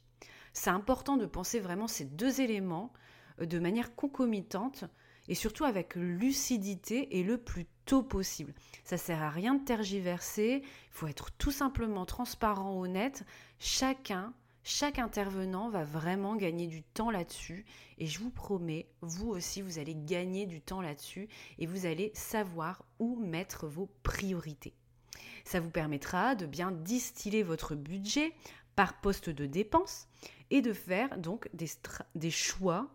C'est 0.52 0.70
important 0.70 1.16
de 1.16 1.26
penser 1.26 1.61
vraiment 1.61 1.87
ces 1.87 2.06
deux 2.06 2.40
éléments 2.40 2.92
de 3.38 3.59
manière 3.61 3.94
concomitante 3.94 4.85
et 5.30 5.34
surtout 5.37 5.64
avec 5.64 5.94
lucidité 5.94 7.16
et 7.18 7.22
le 7.22 7.38
plus 7.38 7.64
tôt 7.87 8.02
possible. 8.02 8.52
Ça 8.82 8.99
sert 8.99 9.22
à 9.22 9.30
rien 9.30 9.54
de 9.54 9.64
tergiverser, 9.64 10.62
il 10.64 10.90
faut 10.90 11.06
être 11.06 11.30
tout 11.38 11.52
simplement 11.52 12.04
transparent, 12.04 12.76
honnête. 12.76 13.25
Chacun, 13.60 14.34
chaque 14.64 14.99
intervenant 14.99 15.70
va 15.70 15.84
vraiment 15.84 16.34
gagner 16.34 16.66
du 16.66 16.82
temps 16.82 17.12
là-dessus 17.12 17.64
et 17.99 18.06
je 18.06 18.18
vous 18.18 18.30
promets, 18.30 18.88
vous 19.02 19.28
aussi, 19.28 19.62
vous 19.62 19.78
allez 19.78 19.94
gagner 19.94 20.46
du 20.46 20.60
temps 20.60 20.80
là-dessus 20.80 21.28
et 21.60 21.66
vous 21.66 21.86
allez 21.86 22.10
savoir 22.12 22.84
où 22.99 23.14
mettre 23.14 23.69
vos 23.69 23.88
priorités. 24.02 24.75
Ça 25.45 25.60
vous 25.60 25.71
permettra 25.71 26.34
de 26.34 26.47
bien 26.47 26.73
distiller 26.73 27.45
votre 27.45 27.76
budget 27.76 28.32
par 28.75 29.00
poste 29.00 29.30
de 29.30 29.47
dépense 29.47 30.08
et 30.50 30.60
de 30.60 30.73
faire 30.73 31.19
donc 31.19 31.49
des, 31.54 31.69
des 32.16 32.32
choix 32.32 32.88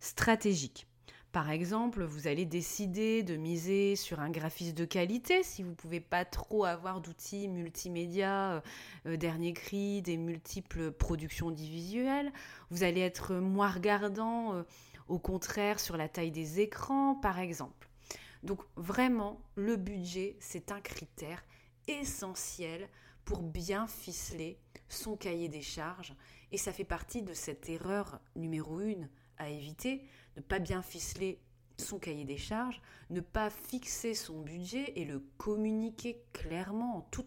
stratégiques. 0.00 0.88
Par 1.32 1.50
exemple, 1.50 2.02
vous 2.02 2.26
allez 2.26 2.44
décider 2.44 3.22
de 3.22 3.36
miser 3.36 3.94
sur 3.94 4.18
un 4.18 4.30
graphiste 4.30 4.76
de 4.76 4.84
qualité 4.84 5.44
si 5.44 5.62
vous 5.62 5.70
ne 5.70 5.74
pouvez 5.76 6.00
pas 6.00 6.24
trop 6.24 6.64
avoir 6.64 7.00
d'outils 7.00 7.46
multimédia, 7.46 8.54
euh, 8.54 8.60
euh, 9.06 9.16
dernier 9.16 9.52
cri, 9.52 10.02
des 10.02 10.16
multiples 10.16 10.90
productions 10.90 11.50
visuelles. 11.50 12.32
Vous 12.70 12.82
allez 12.82 13.00
être 13.00 13.36
moins 13.36 13.70
regardant, 13.70 14.54
euh, 14.54 14.64
au 15.06 15.20
contraire, 15.20 15.78
sur 15.78 15.96
la 15.96 16.08
taille 16.08 16.32
des 16.32 16.58
écrans, 16.58 17.14
par 17.14 17.38
exemple. 17.38 17.88
Donc 18.42 18.62
vraiment, 18.74 19.40
le 19.54 19.76
budget, 19.76 20.36
c'est 20.40 20.72
un 20.72 20.80
critère 20.80 21.44
essentiel 21.86 22.88
pour 23.24 23.42
bien 23.42 23.86
ficeler 23.86 24.58
son 24.88 25.16
cahier 25.16 25.48
des 25.48 25.62
charges. 25.62 26.12
Et 26.50 26.58
ça 26.58 26.72
fait 26.72 26.82
partie 26.82 27.22
de 27.22 27.34
cette 27.34 27.68
erreur 27.68 28.18
numéro 28.34 28.80
une 28.80 29.08
à 29.40 29.48
éviter, 29.48 30.04
ne 30.36 30.42
pas 30.42 30.60
bien 30.60 30.82
ficeler 30.82 31.40
son 31.78 31.98
cahier 31.98 32.24
des 32.24 32.36
charges, 32.36 32.80
ne 33.08 33.20
pas 33.20 33.50
fixer 33.50 34.14
son 34.14 34.40
budget 34.40 34.92
et 34.94 35.04
le 35.04 35.20
communiquer 35.38 36.22
clairement 36.32 36.98
en 36.98 37.00
toute 37.00 37.26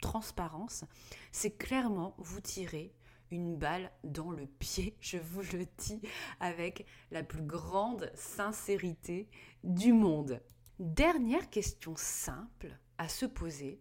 transparence, 0.00 0.84
c'est 1.32 1.50
clairement 1.50 2.14
vous 2.18 2.40
tirer 2.40 2.94
une 3.30 3.56
balle 3.56 3.90
dans 4.04 4.30
le 4.30 4.46
pied, 4.46 4.96
je 5.00 5.18
vous 5.18 5.42
le 5.52 5.66
dis 5.76 6.00
avec 6.40 6.86
la 7.10 7.22
plus 7.22 7.42
grande 7.42 8.10
sincérité 8.14 9.28
du 9.64 9.92
monde. 9.92 10.40
Dernière 10.78 11.50
question 11.50 11.94
simple 11.96 12.78
à 12.96 13.08
se 13.08 13.26
poser 13.26 13.80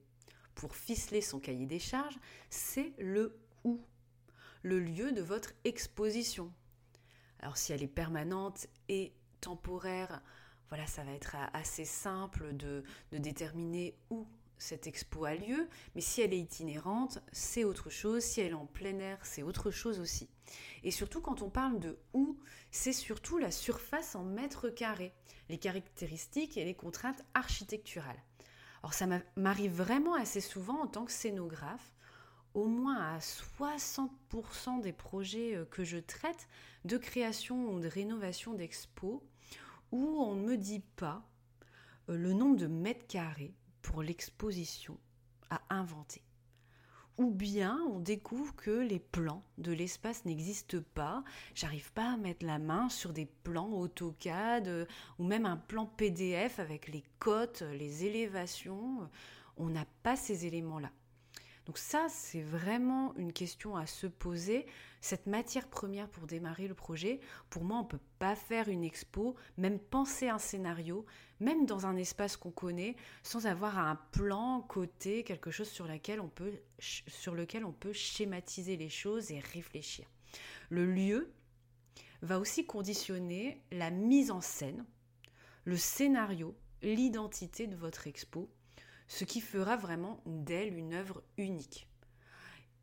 pour 0.55 0.75
ficeler 0.75 1.21
son 1.21 1.39
cahier 1.39 1.67
des 1.67 1.79
charges, 1.79 2.17
c'est 2.49 2.93
le 2.97 3.39
où, 3.63 3.79
le 4.63 4.79
lieu 4.79 5.11
de 5.11 5.21
votre 5.21 5.53
exposition. 5.63 6.51
Alors 7.39 7.57
si 7.57 7.73
elle 7.73 7.83
est 7.83 7.87
permanente 7.87 8.67
et 8.89 9.13
temporaire, 9.41 10.21
voilà, 10.69 10.85
ça 10.85 11.03
va 11.03 11.11
être 11.11 11.35
assez 11.53 11.85
simple 11.85 12.55
de, 12.55 12.83
déterminer 13.11 13.95
où 14.09 14.27
cette 14.57 14.87
expo 14.87 15.25
a 15.25 15.35
lieu, 15.35 15.69
mais 15.93 16.01
si 16.01 16.21
elle 16.21 16.33
est 16.33 16.39
itinérante, 16.39 17.19
c'est 17.31 17.63
autre 17.63 17.89
chose, 17.89 18.23
si 18.23 18.41
elle 18.41 18.51
est 18.51 18.55
en 18.55 18.65
plein 18.65 18.97
air, 18.99 19.19
c'est 19.23 19.43
autre 19.43 19.69
chose 19.69 19.99
aussi. 19.99 20.29
Et 20.83 20.91
surtout 20.91 21.21
quand 21.21 21.41
on 21.41 21.49
parle 21.49 21.79
de 21.79 21.99
où, 22.13 22.37
c'est 22.71 22.93
surtout 22.93 23.37
la 23.37 23.51
surface 23.51 24.15
en 24.15 24.23
mètres 24.23 24.69
carrés, 24.69 25.13
les 25.49 25.59
caractéristiques 25.59 26.57
et 26.57 26.65
les 26.65 26.73
contraintes 26.73 27.23
architecturales. 27.35 28.21
Alors 28.81 28.93
ça 28.93 29.07
m'arrive 29.35 29.73
vraiment 29.73 30.15
assez 30.15 30.41
souvent 30.41 30.81
en 30.81 30.87
tant 30.87 31.05
que 31.05 31.11
scénographe 31.11 31.93
au 32.57 32.65
moins 32.65 32.97
à 32.97 33.19
60% 33.19 34.81
des 34.81 34.91
projets 34.91 35.55
euh, 35.55 35.65
que 35.65 35.83
je 35.83 35.99
traite 35.99 36.47
de 36.85 36.97
création 36.97 37.71
ou 37.71 37.79
de 37.79 37.87
rénovation 37.87 38.55
d'expos 38.55 39.21
où 39.91 40.17
on 40.19 40.33
ne 40.33 40.43
me 40.43 40.57
dit 40.57 40.81
pas 40.95 41.23
euh, 42.09 42.17
le 42.17 42.33
nombre 42.33 42.57
de 42.57 42.65
mètres 42.65 43.05
carrés 43.05 43.53
pour 43.83 44.01
l'exposition 44.01 44.97
à 45.51 45.61
inventer. 45.69 46.23
Ou 47.19 47.29
bien 47.29 47.79
on 47.91 47.99
découvre 47.99 48.55
que 48.55 48.71
les 48.71 48.99
plans 48.99 49.43
de 49.59 49.71
l'espace 49.71 50.25
n'existent 50.25 50.81
pas, 50.95 51.23
j'arrive 51.53 51.91
pas 51.93 52.13
à 52.13 52.17
mettre 52.17 52.43
la 52.43 52.57
main 52.57 52.89
sur 52.89 53.13
des 53.13 53.27
plans 53.27 53.71
AutoCAD 53.71 54.67
euh, 54.67 54.85
ou 55.19 55.25
même 55.25 55.45
un 55.45 55.57
plan 55.57 55.85
PDF 55.85 56.57
avec 56.57 56.87
les 56.87 57.03
cotes, 57.19 57.61
les 57.61 58.05
élévations, 58.05 59.07
on 59.57 59.67
n'a 59.67 59.85
pas 60.01 60.15
ces 60.15 60.47
éléments-là. 60.47 60.89
Donc 61.67 61.77
ça, 61.77 62.07
c'est 62.09 62.41
vraiment 62.41 63.13
une 63.17 63.33
question 63.33 63.75
à 63.75 63.85
se 63.85 64.07
poser. 64.07 64.65
Cette 65.01 65.27
matière 65.27 65.67
première 65.67 66.07
pour 66.07 66.25
démarrer 66.25 66.65
le 66.65 66.73
projet, 66.73 67.19
pour 67.49 67.65
moi, 67.65 67.79
on 67.79 67.83
ne 67.83 67.87
peut 67.89 67.99
pas 68.19 68.35
faire 68.35 68.69
une 68.69 68.85
expo, 68.85 69.35
même 69.57 69.77
penser 69.77 70.29
un 70.29 70.39
scénario, 70.39 71.05
même 71.41 71.65
dans 71.65 71.85
un 71.85 71.97
espace 71.97 72.37
qu'on 72.37 72.51
connaît, 72.51 72.95
sans 73.21 73.47
avoir 73.47 73.77
un 73.79 73.97
plan 74.13 74.61
côté, 74.61 75.25
quelque 75.25 75.51
chose 75.51 75.67
sur, 75.67 75.87
sur 76.79 77.35
lequel 77.35 77.65
on 77.65 77.73
peut 77.73 77.93
schématiser 77.93 78.77
les 78.77 78.89
choses 78.89 79.31
et 79.31 79.41
réfléchir. 79.41 80.09
Le 80.69 80.85
lieu 80.85 81.33
va 82.21 82.39
aussi 82.39 82.65
conditionner 82.65 83.61
la 83.71 83.91
mise 83.91 84.31
en 84.31 84.39
scène, 84.39 84.85
le 85.65 85.75
scénario, 85.75 86.55
l'identité 86.81 87.67
de 87.67 87.75
votre 87.75 88.07
expo 88.07 88.49
ce 89.07 89.23
qui 89.23 89.41
fera 89.41 89.75
vraiment 89.77 90.21
d'elle 90.25 90.77
une 90.77 90.93
œuvre 90.93 91.23
unique. 91.37 91.87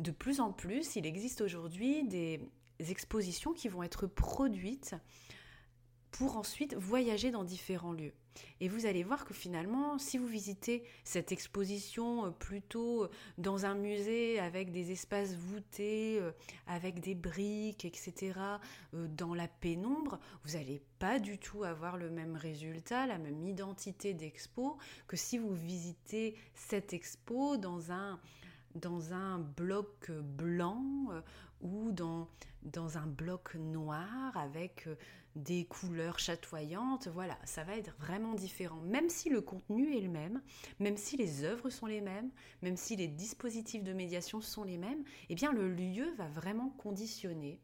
De 0.00 0.10
plus 0.10 0.40
en 0.40 0.52
plus, 0.52 0.96
il 0.96 1.06
existe 1.06 1.40
aujourd'hui 1.40 2.04
des 2.08 2.40
expositions 2.80 3.52
qui 3.52 3.68
vont 3.68 3.82
être 3.82 4.06
produites 4.06 4.94
pour 6.18 6.36
ensuite 6.36 6.74
voyager 6.74 7.32
dans 7.32 7.42
différents 7.42 7.92
lieux. 7.92 8.12
Et 8.60 8.68
vous 8.68 8.86
allez 8.86 9.02
voir 9.02 9.24
que 9.24 9.34
finalement, 9.34 9.98
si 9.98 10.16
vous 10.16 10.28
visitez 10.28 10.84
cette 11.02 11.32
exposition 11.32 12.26
euh, 12.26 12.30
plutôt 12.30 13.04
euh, 13.04 13.10
dans 13.36 13.66
un 13.66 13.74
musée 13.74 14.38
avec 14.38 14.70
des 14.70 14.92
espaces 14.92 15.34
voûtés, 15.34 16.18
euh, 16.20 16.30
avec 16.68 17.00
des 17.00 17.16
briques, 17.16 17.84
etc., 17.84 18.32
dans 18.92 19.34
la 19.34 19.48
pénombre, 19.48 20.20
vous 20.44 20.52
n'allez 20.52 20.80
pas 21.00 21.18
du 21.18 21.38
tout 21.38 21.64
avoir 21.64 21.96
le 21.96 22.10
même 22.10 22.36
résultat, 22.36 23.06
la 23.06 23.18
même 23.18 23.42
identité 23.42 24.14
d'expo 24.14 24.78
que 25.08 25.16
si 25.16 25.36
vous 25.36 25.52
visitez 25.52 26.36
cette 26.54 26.92
expo 26.92 27.56
dans 27.56 27.90
un, 27.90 28.20
dans 28.76 29.12
un 29.12 29.40
bloc 29.40 30.12
blanc 30.12 31.08
ou 31.60 31.90
dans, 31.90 32.28
dans 32.62 32.98
un 32.98 33.06
bloc 33.06 33.56
noir 33.56 34.36
avec 34.36 34.86
des 35.36 35.64
couleurs 35.64 36.18
chatoyantes, 36.18 37.08
voilà, 37.08 37.38
ça 37.44 37.64
va 37.64 37.76
être 37.76 37.94
vraiment 37.98 38.34
différent. 38.34 38.80
Même 38.82 39.08
si 39.08 39.30
le 39.30 39.40
contenu 39.40 39.96
est 39.96 40.00
le 40.00 40.08
même, 40.08 40.40
même 40.78 40.96
si 40.96 41.16
les 41.16 41.44
œuvres 41.44 41.70
sont 41.70 41.86
les 41.86 42.00
mêmes, 42.00 42.30
même 42.62 42.76
si 42.76 42.96
les 42.96 43.08
dispositifs 43.08 43.82
de 43.82 43.92
médiation 43.92 44.40
sont 44.40 44.64
les 44.64 44.78
mêmes, 44.78 45.04
eh 45.28 45.34
bien 45.34 45.52
le 45.52 45.68
lieu 45.72 46.12
va 46.16 46.28
vraiment 46.28 46.70
conditionner 46.70 47.60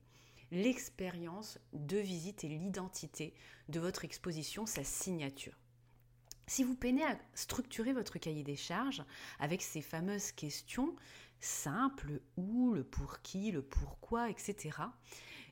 l'expérience 0.51 1.59
de 1.73 1.99
visite 1.99 2.45
et 2.45 2.49
l'identité 2.49 3.35
de 3.69 3.79
votre 3.79 4.05
exposition, 4.05 4.67
sa 4.67 4.83
signature. 4.83 5.57
Si 6.49 6.65
vous 6.65 6.75
peinez 6.75 7.05
à 7.05 7.17
structurer 7.35 7.93
votre 7.93 8.19
cahier 8.19 8.43
des 8.43 8.57
charges 8.57 9.05
avec 9.39 9.63
ces 9.63 9.81
fameuses 9.81 10.33
questions 10.33 10.97
simples, 11.39 12.21
où, 12.37 12.75
le 12.75 12.83
pour 12.83 13.23
qui, 13.23 13.53
le 13.53 13.63
pourquoi, 13.63 14.29
etc., 14.29 14.77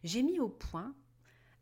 j'ai 0.02 0.22
mis 0.22 0.40
au 0.40 0.48
point 0.48 0.94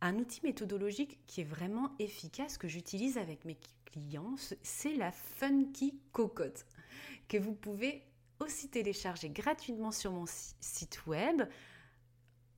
un 0.07 0.19
outil 0.19 0.41
méthodologique 0.45 1.19
qui 1.27 1.41
est 1.41 1.45
vraiment 1.45 1.91
efficace 1.99 2.59
que 2.59 2.69
j'utilise 2.69 3.19
avec 3.19 3.45
mes 3.45 3.59
clients, 3.87 4.37
c'est 4.63 4.95
la 4.95 5.11
Funky 5.11 5.99
Cocotte, 6.13 6.65
que 7.29 7.37
vous 7.37 7.55
pouvez 7.55 8.05
aussi 8.39 8.69
télécharger 8.69 9.31
gratuitement 9.31 9.91
sur 9.91 10.13
mon 10.13 10.27
site 10.27 11.07
web, 11.07 11.43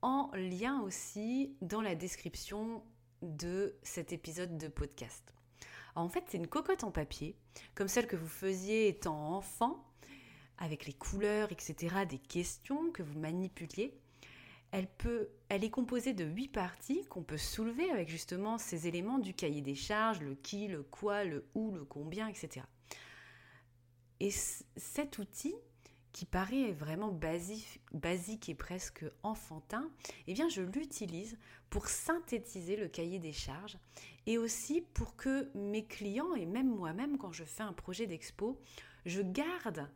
en 0.01 0.29
lien 0.33 0.81
aussi 0.81 1.55
dans 1.61 1.81
la 1.81 1.95
description 1.95 2.83
de 3.21 3.75
cet 3.83 4.13
épisode 4.13 4.57
de 4.57 4.67
podcast. 4.67 5.33
en 5.95 6.07
fait, 6.07 6.23
c'est 6.27 6.37
une 6.37 6.47
cocotte 6.47 6.83
en 6.83 6.91
papier, 6.91 7.35
comme 7.75 7.87
celle 7.87 8.07
que 8.07 8.15
vous 8.15 8.27
faisiez 8.27 8.87
étant 8.87 9.35
enfant, 9.35 9.83
avec 10.57 10.85
les 10.85 10.93
couleurs, 10.93 11.51
etc., 11.51 12.05
des 12.07 12.19
questions 12.19 12.91
que 12.91 13.01
vous 13.03 13.19
manipuliez 13.19 13.99
elle, 14.71 15.63
est 15.63 15.69
composée 15.69 16.13
de 16.13 16.25
huit 16.25 16.49
parties 16.49 17.05
qu'on 17.05 17.23
peut 17.23 17.37
soulever 17.37 17.89
avec 17.91 18.09
justement 18.09 18.57
ces 18.57 18.87
éléments 18.87 19.19
du 19.19 19.33
cahier 19.33 19.61
des 19.61 19.75
charges, 19.75 20.21
le 20.21 20.35
qui, 20.35 20.67
le 20.67 20.83
quoi, 20.83 21.23
le 21.23 21.47
où, 21.55 21.71
le 21.71 21.85
combien, 21.85 22.27
etc. 22.27 22.65
Et 24.19 24.31
cet 24.31 25.17
outil, 25.17 25.55
qui 26.11 26.25
paraît 26.25 26.71
vraiment 26.71 27.11
basique, 27.11 27.81
basique 27.93 28.49
et 28.49 28.55
presque 28.55 29.05
enfantin, 29.23 29.89
eh 30.27 30.33
bien 30.33 30.49
je 30.49 30.61
l'utilise 30.61 31.37
pour 31.69 31.87
synthétiser 31.87 32.75
le 32.75 32.87
cahier 32.87 33.19
des 33.19 33.31
charges 33.31 33.77
et 34.25 34.37
aussi 34.37 34.81
pour 34.81 35.15
que 35.15 35.49
mes 35.55 35.85
clients 35.85 36.33
et 36.33 36.45
même 36.45 36.69
moi-même 36.69 37.17
quand 37.17 37.31
je 37.31 37.43
fais 37.43 37.63
un 37.63 37.73
projet 37.73 38.07
d'expo, 38.07 38.59
je 39.05 39.21
garde 39.21 39.87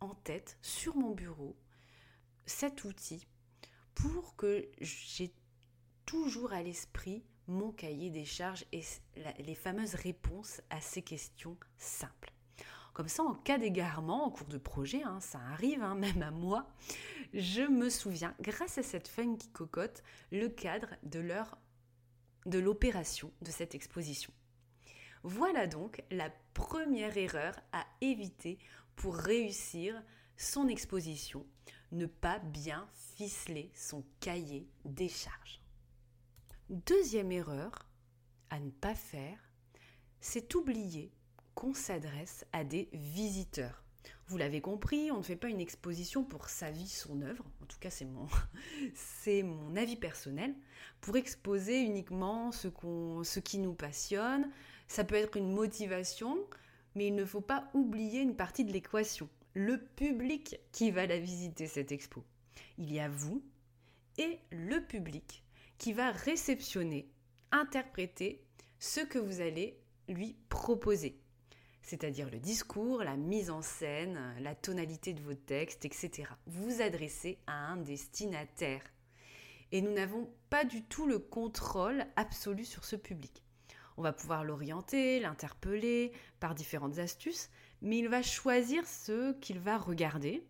en 0.00 0.14
tête 0.14 0.58
sur 0.62 0.96
mon 0.96 1.10
bureau 1.10 1.56
cet 2.48 2.84
outil 2.84 3.26
pour 3.94 4.34
que 4.36 4.68
j'ai 4.80 5.32
toujours 6.06 6.52
à 6.52 6.62
l'esprit 6.62 7.22
mon 7.46 7.72
cahier 7.72 8.10
des 8.10 8.24
charges 8.24 8.64
et 8.72 8.82
les 9.38 9.54
fameuses 9.54 9.94
réponses 9.94 10.60
à 10.70 10.80
ces 10.80 11.02
questions 11.02 11.56
simples. 11.78 12.32
Comme 12.92 13.08
ça, 13.08 13.22
en 13.22 13.34
cas 13.34 13.58
d'égarement 13.58 14.26
en 14.26 14.30
cours 14.30 14.48
de 14.48 14.58
projet, 14.58 15.02
hein, 15.02 15.20
ça 15.20 15.38
arrive 15.52 15.82
hein, 15.82 15.94
même 15.98 16.22
à 16.22 16.30
moi, 16.30 16.66
je 17.32 17.62
me 17.62 17.90
souviens, 17.90 18.34
grâce 18.40 18.78
à 18.78 18.82
cette 18.82 19.08
funky 19.08 19.48
cocotte, 19.48 20.02
le 20.32 20.48
cadre 20.48 20.88
de 21.04 21.20
leur 21.20 21.58
de 22.46 22.58
l'opération 22.58 23.30
de 23.42 23.50
cette 23.50 23.74
exposition. 23.74 24.32
Voilà 25.22 25.66
donc 25.66 26.02
la 26.10 26.30
première 26.54 27.18
erreur 27.18 27.54
à 27.72 27.84
éviter 28.00 28.58
pour 28.96 29.16
réussir 29.16 30.02
son 30.36 30.68
exposition, 30.68 31.44
ne 31.92 32.06
pas 32.06 32.38
bien 32.38 32.88
ficeler 33.16 33.70
son 33.74 34.04
cahier 34.20 34.68
des 34.84 35.08
charges. 35.08 35.60
Deuxième 36.68 37.32
erreur 37.32 37.88
à 38.50 38.60
ne 38.60 38.70
pas 38.70 38.94
faire, 38.94 39.38
c'est 40.20 40.54
oublier 40.54 41.12
qu'on 41.54 41.74
s'adresse 41.74 42.44
à 42.52 42.64
des 42.64 42.88
visiteurs. 42.92 43.84
Vous 44.26 44.36
l'avez 44.36 44.60
compris, 44.60 45.10
on 45.10 45.18
ne 45.18 45.22
fait 45.22 45.36
pas 45.36 45.48
une 45.48 45.60
exposition 45.60 46.22
pour 46.22 46.50
sa 46.50 46.70
vie, 46.70 46.88
son 46.88 47.22
œuvre, 47.22 47.44
en 47.62 47.66
tout 47.66 47.78
cas 47.78 47.90
c'est 47.90 48.04
mon, 48.04 48.26
c'est 48.94 49.42
mon 49.42 49.74
avis 49.74 49.96
personnel, 49.96 50.54
pour 51.00 51.16
exposer 51.16 51.80
uniquement 51.80 52.52
ce, 52.52 52.68
qu'on, 52.68 53.24
ce 53.24 53.40
qui 53.40 53.58
nous 53.58 53.72
passionne. 53.72 54.50
Ça 54.86 55.04
peut 55.04 55.14
être 55.14 55.36
une 55.36 55.52
motivation, 55.52 56.36
mais 56.94 57.06
il 57.06 57.14
ne 57.14 57.24
faut 57.24 57.40
pas 57.40 57.70
oublier 57.72 58.20
une 58.20 58.36
partie 58.36 58.64
de 58.64 58.72
l'équation 58.72 59.28
le 59.58 59.76
public 59.76 60.60
qui 60.70 60.92
va 60.92 61.06
la 61.06 61.18
visiter, 61.18 61.66
cette 61.66 61.90
expo. 61.90 62.22
Il 62.78 62.92
y 62.92 63.00
a 63.00 63.08
vous 63.08 63.42
et 64.16 64.38
le 64.50 64.80
public 64.86 65.42
qui 65.78 65.92
va 65.92 66.12
réceptionner, 66.12 67.10
interpréter 67.50 68.44
ce 68.78 69.00
que 69.00 69.18
vous 69.18 69.40
allez 69.40 69.76
lui 70.08 70.36
proposer. 70.48 71.20
C'est-à-dire 71.82 72.30
le 72.30 72.38
discours, 72.38 73.02
la 73.02 73.16
mise 73.16 73.50
en 73.50 73.60
scène, 73.60 74.20
la 74.38 74.54
tonalité 74.54 75.12
de 75.12 75.22
vos 75.22 75.34
textes, 75.34 75.84
etc. 75.84 76.30
Vous 76.46 76.80
adressez 76.80 77.38
à 77.48 77.72
un 77.72 77.78
destinataire. 77.78 78.82
Et 79.72 79.82
nous 79.82 79.92
n'avons 79.92 80.30
pas 80.50 80.64
du 80.64 80.84
tout 80.84 81.06
le 81.06 81.18
contrôle 81.18 82.06
absolu 82.14 82.64
sur 82.64 82.84
ce 82.84 82.94
public. 82.94 83.42
On 83.96 84.02
va 84.02 84.12
pouvoir 84.12 84.44
l'orienter, 84.44 85.18
l'interpeller 85.18 86.12
par 86.38 86.54
différentes 86.54 87.00
astuces, 87.00 87.50
mais 87.82 87.98
il 87.98 88.08
va 88.08 88.22
choisir 88.22 88.86
ce 88.86 89.32
qu'il 89.34 89.58
va 89.58 89.78
regarder. 89.78 90.44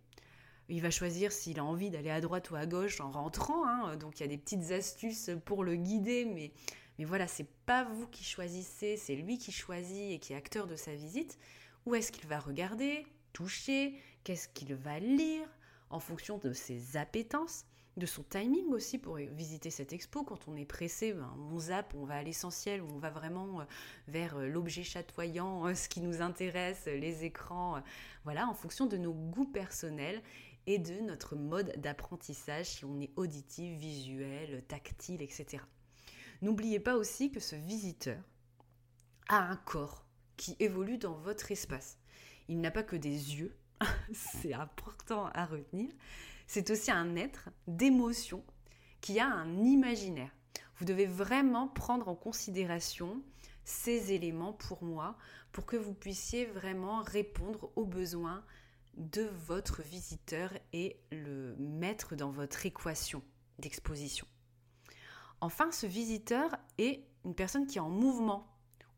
Il 0.68 0.82
va 0.82 0.90
choisir 0.90 1.32
s'il 1.32 1.58
a 1.58 1.64
envie 1.64 1.90
d'aller 1.90 2.10
à 2.10 2.20
droite 2.20 2.50
ou 2.50 2.56
à 2.56 2.66
gauche 2.66 3.00
en 3.00 3.10
rentrant. 3.10 3.66
Hein. 3.66 3.96
Donc 3.96 4.18
il 4.18 4.22
y 4.22 4.24
a 4.24 4.28
des 4.28 4.38
petites 4.38 4.70
astuces 4.70 5.30
pour 5.44 5.64
le 5.64 5.76
guider, 5.76 6.24
mais, 6.26 6.52
mais 6.98 7.04
voilà, 7.04 7.26
c'est 7.26 7.48
pas 7.64 7.84
vous 7.84 8.06
qui 8.06 8.24
choisissez, 8.24 8.96
c'est 8.96 9.14
lui 9.14 9.38
qui 9.38 9.52
choisit 9.52 10.12
et 10.12 10.18
qui 10.18 10.32
est 10.32 10.36
acteur 10.36 10.66
de 10.66 10.76
sa 10.76 10.94
visite. 10.94 11.38
Où 11.86 11.94
est-ce 11.94 12.12
qu'il 12.12 12.26
va 12.26 12.38
regarder, 12.38 13.06
toucher, 13.32 13.94
qu'est-ce 14.24 14.48
qu'il 14.48 14.74
va 14.74 14.98
lire 14.98 15.48
en 15.88 16.00
fonction 16.00 16.36
de 16.36 16.52
ses 16.52 16.98
appétences? 16.98 17.64
De 17.98 18.06
son 18.06 18.22
timing 18.22 18.68
aussi 18.68 18.98
pour 18.98 19.16
visiter 19.16 19.70
cette 19.70 19.92
expo. 19.92 20.22
Quand 20.22 20.48
on 20.48 20.56
est 20.56 20.64
pressé, 20.64 21.12
ben, 21.12 21.32
on 21.52 21.58
zappe, 21.58 21.94
on 21.94 22.04
va 22.04 22.16
à 22.16 22.22
l'essentiel, 22.22 22.82
on 22.82 22.98
va 22.98 23.10
vraiment 23.10 23.60
euh, 23.60 23.64
vers 24.06 24.36
euh, 24.36 24.48
l'objet 24.48 24.82
chatoyant, 24.82 25.66
euh, 25.66 25.74
ce 25.74 25.88
qui 25.88 26.00
nous 26.00 26.22
intéresse, 26.22 26.86
les 26.86 27.24
écrans, 27.24 27.82
voilà, 28.24 28.48
en 28.48 28.54
fonction 28.54 28.86
de 28.86 28.96
nos 28.96 29.12
goûts 29.12 29.50
personnels 29.50 30.22
et 30.66 30.78
de 30.78 31.00
notre 31.00 31.36
mode 31.36 31.72
d'apprentissage, 31.78 32.66
si 32.66 32.84
on 32.84 33.00
est 33.00 33.10
auditif, 33.16 33.78
visuel, 33.78 34.64
tactile, 34.68 35.22
etc. 35.22 35.62
N'oubliez 36.42 36.80
pas 36.80 36.96
aussi 36.96 37.30
que 37.30 37.40
ce 37.40 37.56
visiteur 37.56 38.18
a 39.28 39.38
un 39.38 39.56
corps 39.56 40.04
qui 40.36 40.56
évolue 40.60 40.98
dans 40.98 41.14
votre 41.14 41.50
espace. 41.50 41.98
Il 42.48 42.60
n'a 42.60 42.70
pas 42.70 42.82
que 42.82 42.96
des 42.96 43.36
yeux, 43.36 43.56
c'est 44.12 44.54
important 44.54 45.26
à 45.34 45.46
retenir, 45.46 45.90
c'est 46.48 46.70
aussi 46.70 46.90
un 46.90 47.14
être 47.14 47.50
d'émotion 47.68 48.42
qui 49.00 49.20
a 49.20 49.26
un 49.28 49.64
imaginaire. 49.64 50.32
Vous 50.78 50.84
devez 50.84 51.06
vraiment 51.06 51.68
prendre 51.68 52.08
en 52.08 52.16
considération 52.16 53.22
ces 53.64 54.12
éléments 54.12 54.54
pour 54.54 54.82
moi, 54.82 55.16
pour 55.52 55.66
que 55.66 55.76
vous 55.76 55.92
puissiez 55.92 56.46
vraiment 56.46 57.02
répondre 57.02 57.70
aux 57.76 57.84
besoins 57.84 58.42
de 58.96 59.30
votre 59.46 59.82
visiteur 59.82 60.52
et 60.72 60.96
le 61.12 61.54
mettre 61.56 62.16
dans 62.16 62.30
votre 62.30 62.64
équation 62.64 63.22
d'exposition. 63.58 64.26
Enfin, 65.40 65.70
ce 65.70 65.86
visiteur 65.86 66.56
est 66.78 67.04
une 67.24 67.34
personne 67.34 67.66
qui 67.66 67.78
est 67.78 67.82
en 67.82 67.90
mouvement. 67.90 68.48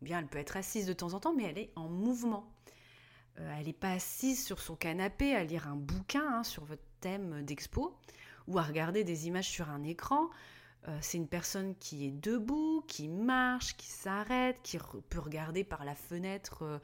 Ou 0.01 0.05
bien 0.05 0.21
elle 0.21 0.29
peut 0.29 0.39
être 0.39 0.57
assise 0.57 0.87
de 0.87 0.93
temps 0.93 1.15
en 1.15 1.21
temps, 1.21 1.35
mais 1.35 1.45
elle 1.45 1.59
est 1.59 1.73
en 1.77 1.89
mouvement. 1.89 2.51
Euh, 3.39 3.57
elle 3.59 3.67
n'est 3.67 3.73
pas 3.73 3.93
assise 3.93 4.45
sur 4.45 4.61
son 4.61 4.77
canapé 4.77 5.35
à 5.35 5.45
lire 5.45 5.69
un 5.69 5.77
bouquin 5.77 6.27
hein, 6.27 6.43
sur 6.45 6.65
votre 6.65 6.83
thème 7.01 7.43
d'expo 7.45 7.97
ou 8.47 8.59
à 8.59 8.63
regarder 8.63 9.05
des 9.05 9.27
images 9.27 9.49
sur 9.49 9.71
un 9.71 9.83
écran. 9.85 10.29
Euh, 10.89 10.99
c'est 11.01 11.19
une 11.19 11.29
personne 11.29 11.75
qui 11.77 12.07
est 12.07 12.11
debout, 12.11 12.83
qui 12.87 13.09
marche, 13.09 13.77
qui 13.77 13.89
s'arrête, 13.89 14.57
qui 14.63 14.79
peut 15.09 15.19
regarder 15.19 15.63
par 15.63 15.85
la 15.85 15.95
fenêtre 15.95 16.63
euh, 16.63 16.79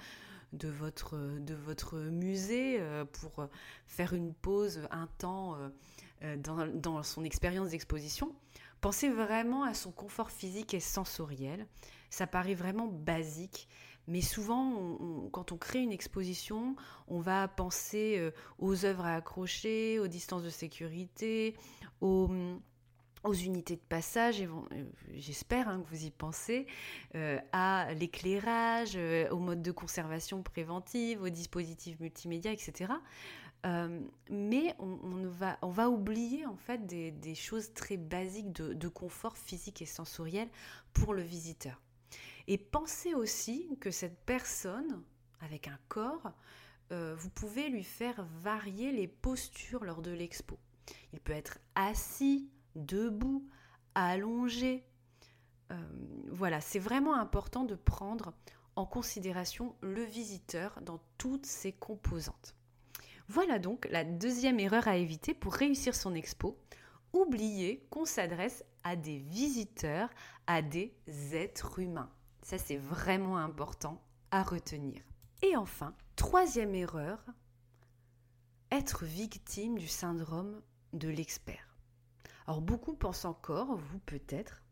de, 0.53 0.69
votre, 0.69 1.17
de 1.17 1.55
votre 1.55 1.99
musée 1.99 2.79
euh, 2.81 3.05
pour 3.05 3.49
faire 3.87 4.13
une 4.13 4.35
pause, 4.35 4.87
un 4.91 5.09
temps 5.19 5.57
dans, 6.39 6.67
dans 6.67 7.03
son 7.03 7.25
expérience 7.25 7.71
d'exposition. 7.71 8.35
Pensez 8.81 9.09
vraiment 9.09 9.65
à 9.65 9.75
son 9.75 9.91
confort 9.91 10.31
physique 10.31 10.73
et 10.75 10.81
sensoriel. 10.81 11.67
Ça 12.11 12.27
paraît 12.27 12.55
vraiment 12.55 12.87
basique, 12.87 13.69
mais 14.09 14.21
souvent, 14.21 15.29
quand 15.33 15.53
on 15.53 15.57
crée 15.57 15.83
une 15.83 15.93
exposition, 15.93 16.77
on 17.09 17.21
va 17.21 17.49
penser 17.49 18.17
euh, 18.19 18.31
aux 18.59 18.85
œuvres 18.85 19.05
à 19.05 19.17
accrocher, 19.17 19.99
aux 19.99 20.07
distances 20.07 20.45
de 20.45 20.51
sécurité, 20.51 21.57
aux, 22.01 22.29
unités 23.25 23.75
de 23.75 23.81
passage, 23.81 24.41
euh, 24.41 24.85
j'espère 25.15 25.69
hein, 25.69 25.83
que 25.83 25.89
vous 25.89 26.05
y 26.05 26.13
pensez, 26.13 26.67
euh, 27.17 27.41
à 27.53 27.93
l'éclairage, 27.95 28.97
au 29.33 29.39
mode 29.39 29.63
de 29.63 29.73
conservation 29.73 30.43
préventive, 30.43 31.23
aux 31.23 31.29
dispositifs 31.29 31.99
multimédia, 31.99 32.53
etc. 32.53 32.93
mais 34.31 34.77
on, 34.79 35.27
va, 35.27 35.59
on 35.63 35.71
va 35.71 35.91
oublier 35.91 36.47
en 36.47 36.55
fait 36.55 36.87
des, 36.87 37.35
choses 37.35 37.75
très 37.75 37.97
basiques 37.97 38.53
de 38.53 38.89
confort 38.89 39.37
physique 39.37 39.83
et 39.83 39.87
sensoriel 39.87 40.49
pour 40.93 41.15
le 41.15 41.23
visiteur. 41.23 41.81
Et 42.49 42.59
pensez 42.59 43.15
aussi 43.15 43.77
que 43.81 43.91
cette 43.91 44.25
personne, 44.25 45.03
avec 45.41 45.69
un 45.69 45.79
corps, 45.89 46.33
euh, 46.93 47.15
vous 47.19 47.31
pouvez 47.31 47.69
lui 47.69 47.83
faire 47.83 48.25
varier 48.41 48.93
les 48.93 49.09
postures 49.09 49.85
lors 49.85 50.03
de 50.03 50.13
l'expo. 50.13 50.59
Il 51.13 51.21
peut 51.21 51.33
être 51.33 51.59
assis, 51.75 52.49
debout, 52.77 53.49
allongé. 53.95 54.85
Euh, 55.73 55.77
voilà, 56.29 56.61
c'est 56.61 56.79
vraiment 56.79 57.17
important 57.17 57.65
de 57.65 57.75
prendre 57.75 58.33
en 58.77 58.87
considération 58.87 59.75
le 59.81 60.05
visiteur 60.05 60.81
dans 60.83 61.01
toutes 61.19 61.47
ses 61.47 61.73
composantes. 61.73 62.55
Voilà 63.29 63.59
donc 63.59 63.89
la 63.91 64.05
deuxième 64.05 64.61
erreur 64.61 64.87
à 64.87 64.97
éviter 64.97 65.35
pour 65.35 65.55
réussir 65.55 65.97
son 65.97 66.15
expo. 66.15 66.57
Oubliez 67.13 67.87
qu'on 67.91 68.05
s'adresse 68.05 68.65
à 68.85 68.95
des 68.95 69.19
visiteurs, 69.19 70.11
à 70.47 70.63
des 70.63 70.95
êtres 71.33 71.81
humains. 71.81 72.11
Ça, 72.47 72.59
c'est 72.59 72.77
vraiment 72.77 73.39
important 73.39 74.01
à 74.31 74.45
retenir. 74.45 75.03
Et 75.43 75.57
enfin, 75.57 75.97
troisième 76.15 76.77
erreur, 76.77 77.19
être 78.71 79.05
victime 79.05 79.77
du 79.77 79.89
syndrome 79.89 80.63
de 80.93 81.09
l'expert. 81.09 81.77
Alors 82.47 82.61
beaucoup 82.61 82.95
pensent 82.95 83.25
encore, 83.25 83.75
vous 83.75 83.99
peut-être, 83.99 84.63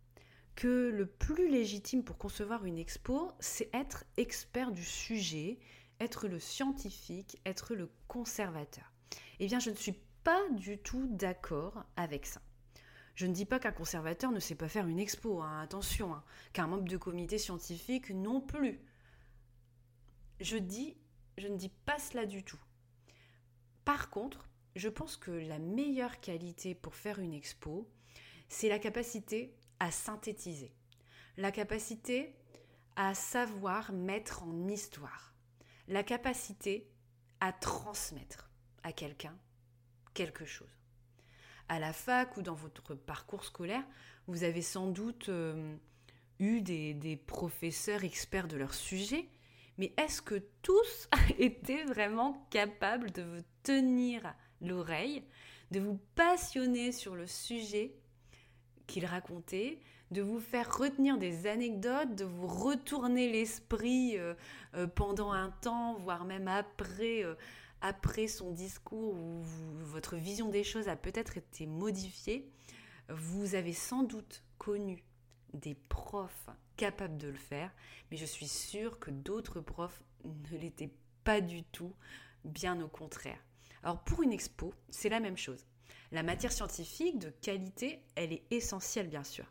que 0.54 0.92
le 0.94 1.04
plus 1.04 1.50
légitime 1.50 2.04
pour 2.04 2.16
concevoir 2.16 2.64
une 2.64 2.78
expo, 2.78 3.32
c'est 3.40 3.74
être 3.74 4.04
expert 4.18 4.70
du 4.70 4.84
sujet, 4.84 5.58
être 5.98 6.28
le 6.28 6.38
scientifique, 6.38 7.40
être 7.44 7.74
le 7.74 7.90
conservateur. 8.06 8.92
Eh 9.40 9.48
bien, 9.48 9.58
je 9.58 9.70
ne 9.70 9.74
suis 9.74 9.98
pas 10.22 10.48
du 10.50 10.78
tout 10.78 11.08
d'accord 11.08 11.82
avec 11.96 12.24
ça. 12.24 12.40
Je 13.14 13.26
ne 13.26 13.32
dis 13.32 13.44
pas 13.44 13.60
qu'un 13.60 13.72
conservateur 13.72 14.32
ne 14.32 14.40
sait 14.40 14.56
pas 14.56 14.68
faire 14.68 14.88
une 14.88 14.98
expo, 14.98 15.40
hein, 15.40 15.60
attention, 15.60 16.14
hein, 16.14 16.24
qu'un 16.52 16.66
membre 16.66 16.88
de 16.88 16.96
comité 16.96 17.38
scientifique 17.38 18.10
non 18.10 18.40
plus. 18.40 18.80
Je 20.40 20.56
dis, 20.56 20.96
je 21.38 21.46
ne 21.46 21.56
dis 21.56 21.68
pas 21.68 21.98
cela 21.98 22.26
du 22.26 22.42
tout. 22.42 22.58
Par 23.84 24.10
contre, 24.10 24.48
je 24.74 24.88
pense 24.88 25.16
que 25.16 25.30
la 25.30 25.60
meilleure 25.60 26.20
qualité 26.20 26.74
pour 26.74 26.94
faire 26.94 27.20
une 27.20 27.34
expo, 27.34 27.88
c'est 28.48 28.68
la 28.68 28.80
capacité 28.80 29.54
à 29.78 29.92
synthétiser, 29.92 30.74
la 31.36 31.52
capacité 31.52 32.34
à 32.96 33.14
savoir 33.14 33.92
mettre 33.92 34.42
en 34.42 34.68
histoire, 34.68 35.34
la 35.86 36.02
capacité 36.02 36.90
à 37.40 37.52
transmettre 37.52 38.50
à 38.82 38.92
quelqu'un 38.92 39.36
quelque 40.14 40.44
chose 40.44 40.83
à 41.68 41.78
la 41.78 41.92
fac 41.92 42.36
ou 42.36 42.42
dans 42.42 42.54
votre 42.54 42.94
parcours 42.94 43.44
scolaire, 43.44 43.84
vous 44.26 44.44
avez 44.44 44.62
sans 44.62 44.86
doute 44.86 45.28
euh, 45.28 45.76
eu 46.38 46.60
des, 46.60 47.20
professeurs 47.26 48.04
experts 48.04 48.48
de 48.48 48.56
leur 48.56 48.74
sujet, 48.74 49.28
mais 49.78 49.92
est-ce 49.96 50.22
que 50.22 50.42
tous 50.62 51.08
étaient 51.38 51.84
vraiment 51.84 52.46
capables 52.50 53.10
de 53.10 53.22
vous 53.22 53.42
tenir 53.62 54.34
l'oreille, 54.60 55.22
de 55.70 55.80
vous 55.80 55.98
passionner 56.14 56.92
sur 56.92 57.14
le 57.14 57.26
sujet 57.26 57.94
qu'ils 58.86 59.06
racontaient, 59.06 59.78
de 60.10 60.22
vous 60.22 60.38
faire 60.38 60.76
retenir 60.76 61.18
des 61.18 61.46
anecdotes, 61.46 62.14
de 62.14 62.24
vous 62.24 62.46
retourner 62.46 63.30
l'esprit 63.30 64.18
euh, 64.18 64.34
euh, 64.74 64.86
pendant 64.86 65.32
un 65.32 65.50
temps, 65.62 65.94
voire 65.94 66.24
même 66.24 66.48
après 66.48 67.24
après 67.84 68.28
son 68.28 68.50
discours 68.50 69.14
votre 69.82 70.16
vision 70.16 70.48
des 70.48 70.64
choses 70.64 70.88
a 70.88 70.96
peut-être 70.96 71.36
été 71.36 71.66
modifiée, 71.66 72.50
vous 73.10 73.54
avez 73.54 73.74
sans 73.74 74.04
doute 74.04 74.42
connu 74.56 75.04
des 75.52 75.74
profs 75.74 76.48
capables 76.78 77.18
de 77.18 77.28
le 77.28 77.36
faire, 77.36 77.70
mais 78.10 78.16
je 78.16 78.24
suis 78.24 78.48
sûre 78.48 78.98
que 78.98 79.10
d'autres 79.10 79.60
profs 79.60 80.02
ne 80.24 80.56
l'étaient 80.56 80.94
pas 81.24 81.42
du 81.42 81.62
tout, 81.62 81.94
bien 82.46 82.80
au 82.80 82.88
contraire. 82.88 83.38
Alors 83.82 84.02
pour 84.02 84.22
une 84.22 84.32
expo, 84.32 84.72
c'est 84.88 85.10
la 85.10 85.20
même 85.20 85.36
chose. 85.36 85.66
La 86.10 86.22
matière 86.22 86.52
scientifique 86.52 87.18
de 87.18 87.28
qualité, 87.42 88.02
elle 88.14 88.32
est 88.32 88.44
essentielle 88.50 89.08
bien 89.08 89.24
sûr, 89.24 89.44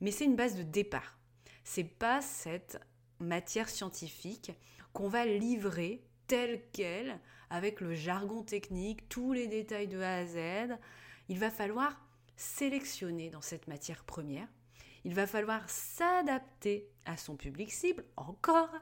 mais 0.00 0.12
c'est 0.12 0.24
une 0.24 0.36
base 0.36 0.54
de 0.54 0.62
départ. 0.62 1.18
C'est 1.64 1.82
pas 1.82 2.20
cette 2.20 2.78
matière 3.18 3.68
scientifique 3.68 4.52
qu'on 4.92 5.08
va 5.08 5.26
livrer 5.26 6.04
telle 6.32 6.62
qu'elle 6.72 7.20
avec 7.50 7.82
le 7.82 7.92
jargon 7.92 8.42
technique, 8.42 9.06
tous 9.10 9.34
les 9.34 9.48
détails 9.48 9.86
de 9.86 10.00
A 10.00 10.16
à 10.16 10.24
Z. 10.24 10.78
Il 11.28 11.38
va 11.38 11.50
falloir 11.50 12.00
sélectionner 12.36 13.28
dans 13.28 13.42
cette 13.42 13.68
matière 13.68 14.02
première. 14.02 14.48
Il 15.04 15.12
va 15.12 15.26
falloir 15.26 15.68
s'adapter 15.68 16.88
à 17.04 17.18
son 17.18 17.36
public 17.36 17.70
cible 17.70 18.06
encore 18.16 18.72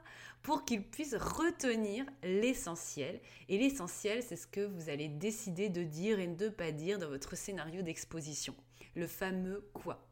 pour 0.43 0.63
qu'il 0.63 0.81
puisse 0.81 1.13
retenir 1.13 2.05
l'essentiel. 2.23 3.19
Et 3.49 3.57
l'essentiel, 3.57 4.23
c'est 4.23 4.37
ce 4.37 4.47
que 4.47 4.61
vous 4.61 4.87
allez 4.87 5.09
décider 5.09 5.67
de 5.67 5.83
dire 5.83 6.21
et 6.21 6.27
de 6.27 6.45
ne 6.45 6.49
pas 6.49 6.71
dire 6.71 6.99
dans 6.99 7.09
votre 7.09 7.35
scénario 7.35 7.81
d'exposition. 7.81 8.55
Le 8.95 9.07
fameux 9.07 9.69
quoi. 9.73 10.07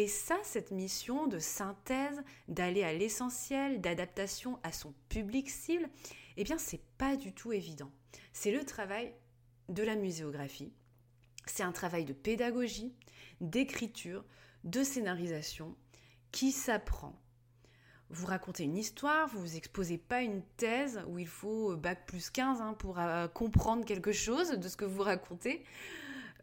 Et 0.00 0.08
ça, 0.08 0.38
cette 0.44 0.70
mission 0.70 1.26
de 1.26 1.38
synthèse, 1.38 2.22
d'aller 2.48 2.84
à 2.84 2.94
l'essentiel, 2.94 3.82
d'adaptation 3.82 4.58
à 4.62 4.72
son 4.72 4.94
public 5.10 5.50
cible, 5.50 5.90
eh 6.38 6.42
bien, 6.42 6.56
c'est 6.56 6.80
pas 6.96 7.16
du 7.16 7.34
tout 7.34 7.52
évident. 7.52 7.90
C'est 8.32 8.50
le 8.50 8.64
travail 8.64 9.12
de 9.68 9.82
la 9.82 9.96
muséographie. 9.96 10.72
C'est 11.44 11.64
un 11.64 11.72
travail 11.72 12.06
de 12.06 12.14
pédagogie, 12.14 12.94
d'écriture, 13.42 14.24
de 14.64 14.82
scénarisation 14.82 15.76
qui 16.32 16.50
s'apprend. 16.50 17.14
Vous 18.08 18.24
racontez 18.24 18.64
une 18.64 18.78
histoire, 18.78 19.28
vous 19.28 19.40
vous 19.40 19.56
exposez 19.56 19.98
pas 19.98 20.22
une 20.22 20.40
thèse 20.56 21.02
où 21.08 21.18
il 21.18 21.28
faut 21.28 21.72
euh, 21.72 21.76
bac 21.76 22.06
plus 22.06 22.30
15 22.30 22.62
hein, 22.62 22.72
pour 22.72 22.98
euh, 22.98 23.28
comprendre 23.28 23.84
quelque 23.84 24.12
chose 24.12 24.52
de 24.52 24.66
ce 24.66 24.78
que 24.78 24.86
vous 24.86 25.02
racontez, 25.02 25.62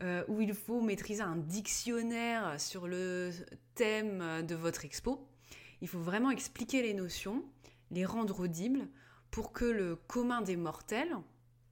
euh, 0.02 0.24
où 0.28 0.42
il 0.42 0.54
faut 0.54 0.82
maîtriser 0.82 1.24
un 1.24 1.36
dictionnaire 1.36 2.60
sur 2.60 2.88
le 2.88 3.32
thème 3.76 4.46
de 4.46 4.56
votre 4.56 4.86
expo. 4.86 5.28
Il 5.82 5.88
faut 5.88 6.00
vraiment 6.00 6.32
expliquer 6.32 6.82
les 6.82 6.94
notions, 6.94 7.44
les 7.92 8.06
rendre 8.06 8.42
audibles 8.42 8.88
pour 9.32 9.54
que 9.54 9.66
le 9.66 9.96
commun 9.96 10.42
des 10.42 10.56
mortels, 10.56 11.16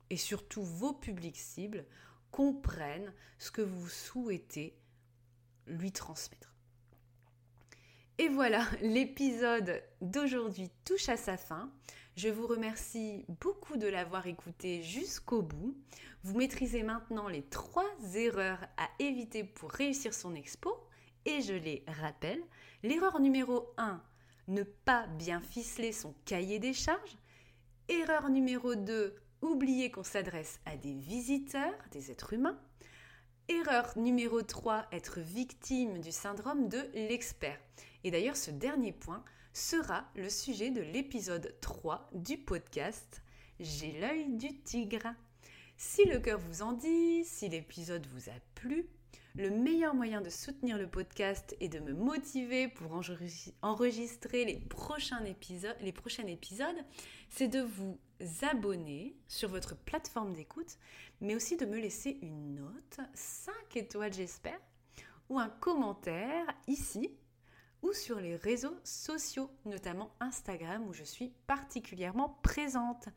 et 0.10 0.18
surtout 0.18 0.64
vos 0.64 0.94
publics 0.94 1.38
cibles, 1.38 1.86
comprennent 2.32 3.14
ce 3.38 3.52
que 3.52 3.62
vous 3.62 3.88
souhaitez 3.88 4.78
lui 5.68 5.92
transmettre. 5.92 6.54
Et 8.18 8.30
voilà, 8.30 8.66
l'épisode 8.82 9.84
d'aujourd'hui 10.02 10.70
touche 10.84 11.10
à 11.10 11.18
sa 11.18 11.38
fin. 11.38 11.72
Je 12.16 12.30
vous 12.30 12.48
remercie 12.48 13.26
beaucoup 13.42 13.76
de 13.76 13.88
l'avoir 13.88 14.26
écouté 14.26 14.82
jusqu'au 14.82 15.42
bout. 15.42 15.76
Vous 16.24 16.38
maîtrisez 16.38 16.82
maintenant 16.82 17.28
les 17.28 17.44
trois 17.44 17.84
erreurs 18.14 18.66
à 18.78 18.88
éviter 19.00 19.44
pour 19.44 19.70
réussir 19.70 20.14
son 20.14 20.34
expo. 20.34 20.74
Et 21.26 21.42
je 21.42 21.52
les 21.52 21.84
rappelle. 22.00 22.42
L'erreur 22.84 23.20
numéro 23.20 23.74
1, 23.78 24.02
ne 24.48 24.64
pas 24.64 25.08
bien 25.08 25.42
ficeler 25.42 25.92
son 25.92 26.16
cahier 26.24 26.58
des 26.58 26.72
charges. 26.72 27.18
Erreur 27.90 28.30
numéro 28.30 28.76
2, 28.76 29.14
oublier 29.42 29.92
qu'on 29.92 30.04
s'adresse 30.04 30.62
à 30.66 30.78
des 30.78 30.94
visiteurs, 30.94 31.76
des 31.92 32.12
êtres 32.12 32.32
humains. 32.32 32.58
Erreur 33.50 33.92
numéro 33.98 34.42
3, 34.42 34.86
être 34.94 35.20
victime 35.20 36.00
du 36.00 36.14
syndrome 36.14 36.70
de 36.70 36.80
l'expert. 36.94 37.60
Et 38.06 38.12
d'ailleurs, 38.12 38.38
ce 38.38 38.52
dernier 38.52 38.94
point 38.94 39.26
sera 39.56 40.04
le 40.18 40.30
sujet 40.30 40.70
de 40.70 40.82
l'épisode 40.82 41.56
3 41.62 42.10
du 42.14 42.38
podcast 42.38 43.22
J'ai 43.62 43.94
l'œil 44.02 44.28
du 44.34 44.60
tigre. 44.60 45.08
Si 45.78 46.04
le 46.04 46.20
cœur 46.20 46.40
vous 46.40 46.62
en 46.62 46.74
dit, 46.74 47.24
si 47.24 47.48
l'épisode 47.48 48.06
vous 48.08 48.30
a 48.30 48.34
plu, 48.56 48.86
le 49.34 49.50
meilleur 49.50 49.96
moyen 49.96 50.20
de 50.20 50.30
soutenir 50.30 50.78
le 50.78 50.90
podcast 50.90 51.56
et 51.62 51.70
de 51.70 51.80
me 51.80 51.94
motiver 51.94 52.68
pour 52.68 52.92
enregistrer 53.62 54.44
les 54.44 54.60
prochains 54.60 55.24
épisodes, 55.24 56.84
c'est 57.30 57.48
de 57.48 57.62
vous 57.62 57.98
abonner 58.42 59.16
sur 59.30 59.48
votre 59.48 59.78
plateforme 59.78 60.34
d'écoute, 60.34 60.78
mais 61.22 61.34
aussi 61.34 61.56
de 61.56 61.66
me 61.66 61.80
laisser 61.80 62.20
une 62.22 62.56
note, 62.56 63.00
5 63.14 63.54
étoiles 63.78 64.12
j'espère, 64.12 64.60
ou 65.30 65.40
un 65.40 65.48
commentaire 65.48 66.46
ici 66.68 67.10
ou 67.82 67.94
sur 67.94 68.20
les 68.20 68.36
réseaux 68.36 68.78
sociaux, 68.84 69.50
notamment 69.66 70.12
Instagram 70.20 70.88
où 70.88 70.94
je 70.94 71.04
suis 71.04 71.34
particulièrement 71.48 72.40
présente, 72.42 73.10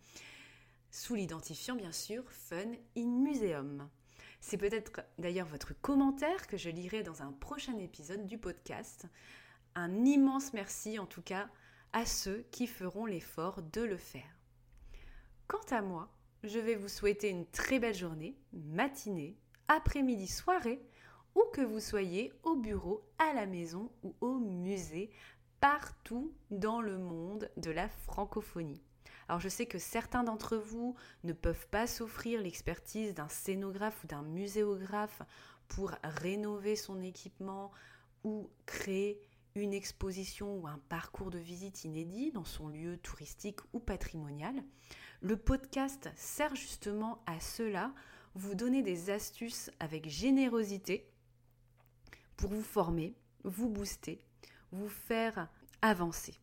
sous 0.91 1.15
l'identifiant 1.15 1.75
bien 1.75 1.93
sûr 1.93 2.25
Fun 2.31 2.73
in 2.97 3.07
Museum. 3.07 3.89
C'est 4.41 4.57
peut-être 4.57 5.03
d'ailleurs 5.19 5.47
votre 5.47 5.75
commentaire 5.81 6.47
que 6.47 6.57
je 6.57 6.71
lirai 6.71 7.03
dans 7.03 7.23
un 7.23 7.33
prochain 7.33 7.77
épisode 7.79 8.27
du 8.27 8.39
podcast. 8.39 9.07
Un 9.75 10.05
immense 10.05 10.53
merci 10.53 10.99
en 10.99 11.07
tout 11.07 11.23
cas 11.23 11.49
à 11.93 12.07
ceux 12.07 12.47
qui 12.51 12.67
feront 12.67 13.07
l'effort 13.07 13.63
de 13.63 13.83
le 13.83 13.97
faire. 13.97 14.39
Quant 15.47 15.65
à 15.71 15.83
moi, 15.83 16.11
je 16.45 16.59
vais 16.59 16.77
vous 16.77 16.89
souhaiter 16.89 17.31
une 17.31 17.47
très 17.47 17.79
belle 17.79 17.95
journée, 17.95 18.37
matinée, 18.53 19.37
après-midi, 19.67 20.27
soirée, 20.27 20.81
où 21.39 21.45
que 21.53 21.61
vous 21.61 21.79
soyez 21.79 22.33
au 22.43 22.57
bureau, 22.57 23.05
à 23.19 23.33
la 23.33 23.47
maison 23.47 23.93
ou 24.03 24.13
au 24.21 24.39
musée, 24.39 25.11
partout 25.61 26.33
dans 26.51 26.81
le 26.81 26.99
monde 26.99 27.49
de 27.57 27.71
la 27.71 27.89
francophonie. 27.89 28.83
Alors 29.29 29.41
je 29.41 29.49
sais 29.49 29.67
que 29.67 29.79
certains 29.79 30.25
d'entre 30.25 30.57
vous 30.57 30.97
ne 31.23 31.33
peuvent 31.33 31.69
pas 31.69 31.87
s'offrir 31.87 32.43
l'expertise 32.43 33.15
d'un 33.15 33.29
scénographe 33.29 34.03
ou 34.03 34.09
d'un 34.09 34.23
muséographe 34.23 35.23
pour 35.69 35.93
rénover 36.03 36.75
son 36.75 37.01
équipement 37.03 37.71
ou 38.25 38.51
créer 38.67 39.21
une 39.55 39.75
exposition 39.75 40.57
ou 40.59 40.67
un 40.67 40.81
parcours 40.89 41.31
de 41.31 41.39
visite 41.39 41.85
inédit 41.85 42.33
dans 42.33 42.45
son 42.45 42.67
lieu 42.67 42.97
touristique 42.97 43.61
ou 43.73 43.79
patrimonial. 43.79 44.57
Le 45.21 45.37
podcast 45.37 46.11
sert 46.17 46.57
justement 46.57 47.23
à 47.27 47.39
cela, 47.39 47.93
vous 48.35 48.57
donner 48.57 48.83
des 48.83 49.11
astuces 49.11 49.71
avec 49.79 50.09
générosité 50.09 51.09
pour 52.39 52.51
vous 52.51 52.63
former, 52.63 53.15
vous 53.45 53.69
booster, 53.69 54.19
vous 54.73 54.89
faire 54.89 55.49
avancer. 55.83 56.35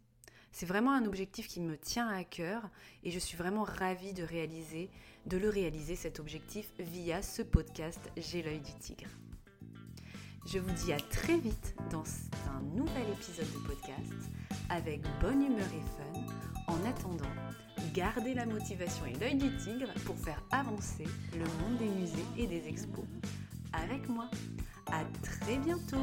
C'est 0.51 0.65
vraiment 0.65 0.93
un 0.93 1.05
objectif 1.05 1.47
qui 1.47 1.61
me 1.61 1.77
tient 1.77 2.07
à 2.07 2.23
cœur 2.23 2.69
et 3.03 3.11
je 3.11 3.19
suis 3.19 3.37
vraiment 3.37 3.63
ravie 3.63 4.13
de 4.13 4.23
réaliser, 4.23 4.89
de 5.25 5.37
le 5.37 5.49
réaliser 5.49 5.95
cet 5.95 6.19
objectif 6.19 6.71
via 6.79 7.21
ce 7.21 7.41
podcast 7.41 7.99
J'ai 8.17 8.43
l'œil 8.43 8.59
du 8.59 8.73
tigre. 8.75 9.09
Je 10.45 10.59
vous 10.59 10.71
dis 10.71 10.93
à 10.93 10.99
très 10.99 11.37
vite 11.37 11.75
dans 11.89 12.03
un 12.55 12.61
nouvel 12.75 13.09
épisode 13.13 13.51
de 13.51 13.67
podcast 13.67 14.29
avec 14.69 15.01
bonne 15.21 15.43
humeur 15.43 15.67
et 15.67 16.13
fun. 16.13 16.21
En 16.67 16.85
attendant, 16.85 17.25
gardez 17.93 18.33
la 18.33 18.45
motivation 18.45 19.05
et 19.05 19.13
l'œil 19.13 19.35
du 19.35 19.55
tigre 19.57 19.93
pour 20.05 20.17
faire 20.17 20.41
avancer 20.51 21.05
le 21.33 21.45
monde 21.61 21.77
des 21.79 21.89
musées 21.89 22.25
et 22.37 22.47
des 22.47 22.67
expos 22.67 23.05
avec 23.83 24.07
moi. 24.09 24.29
À 24.91 25.03
très 25.21 25.57
bientôt. 25.57 25.97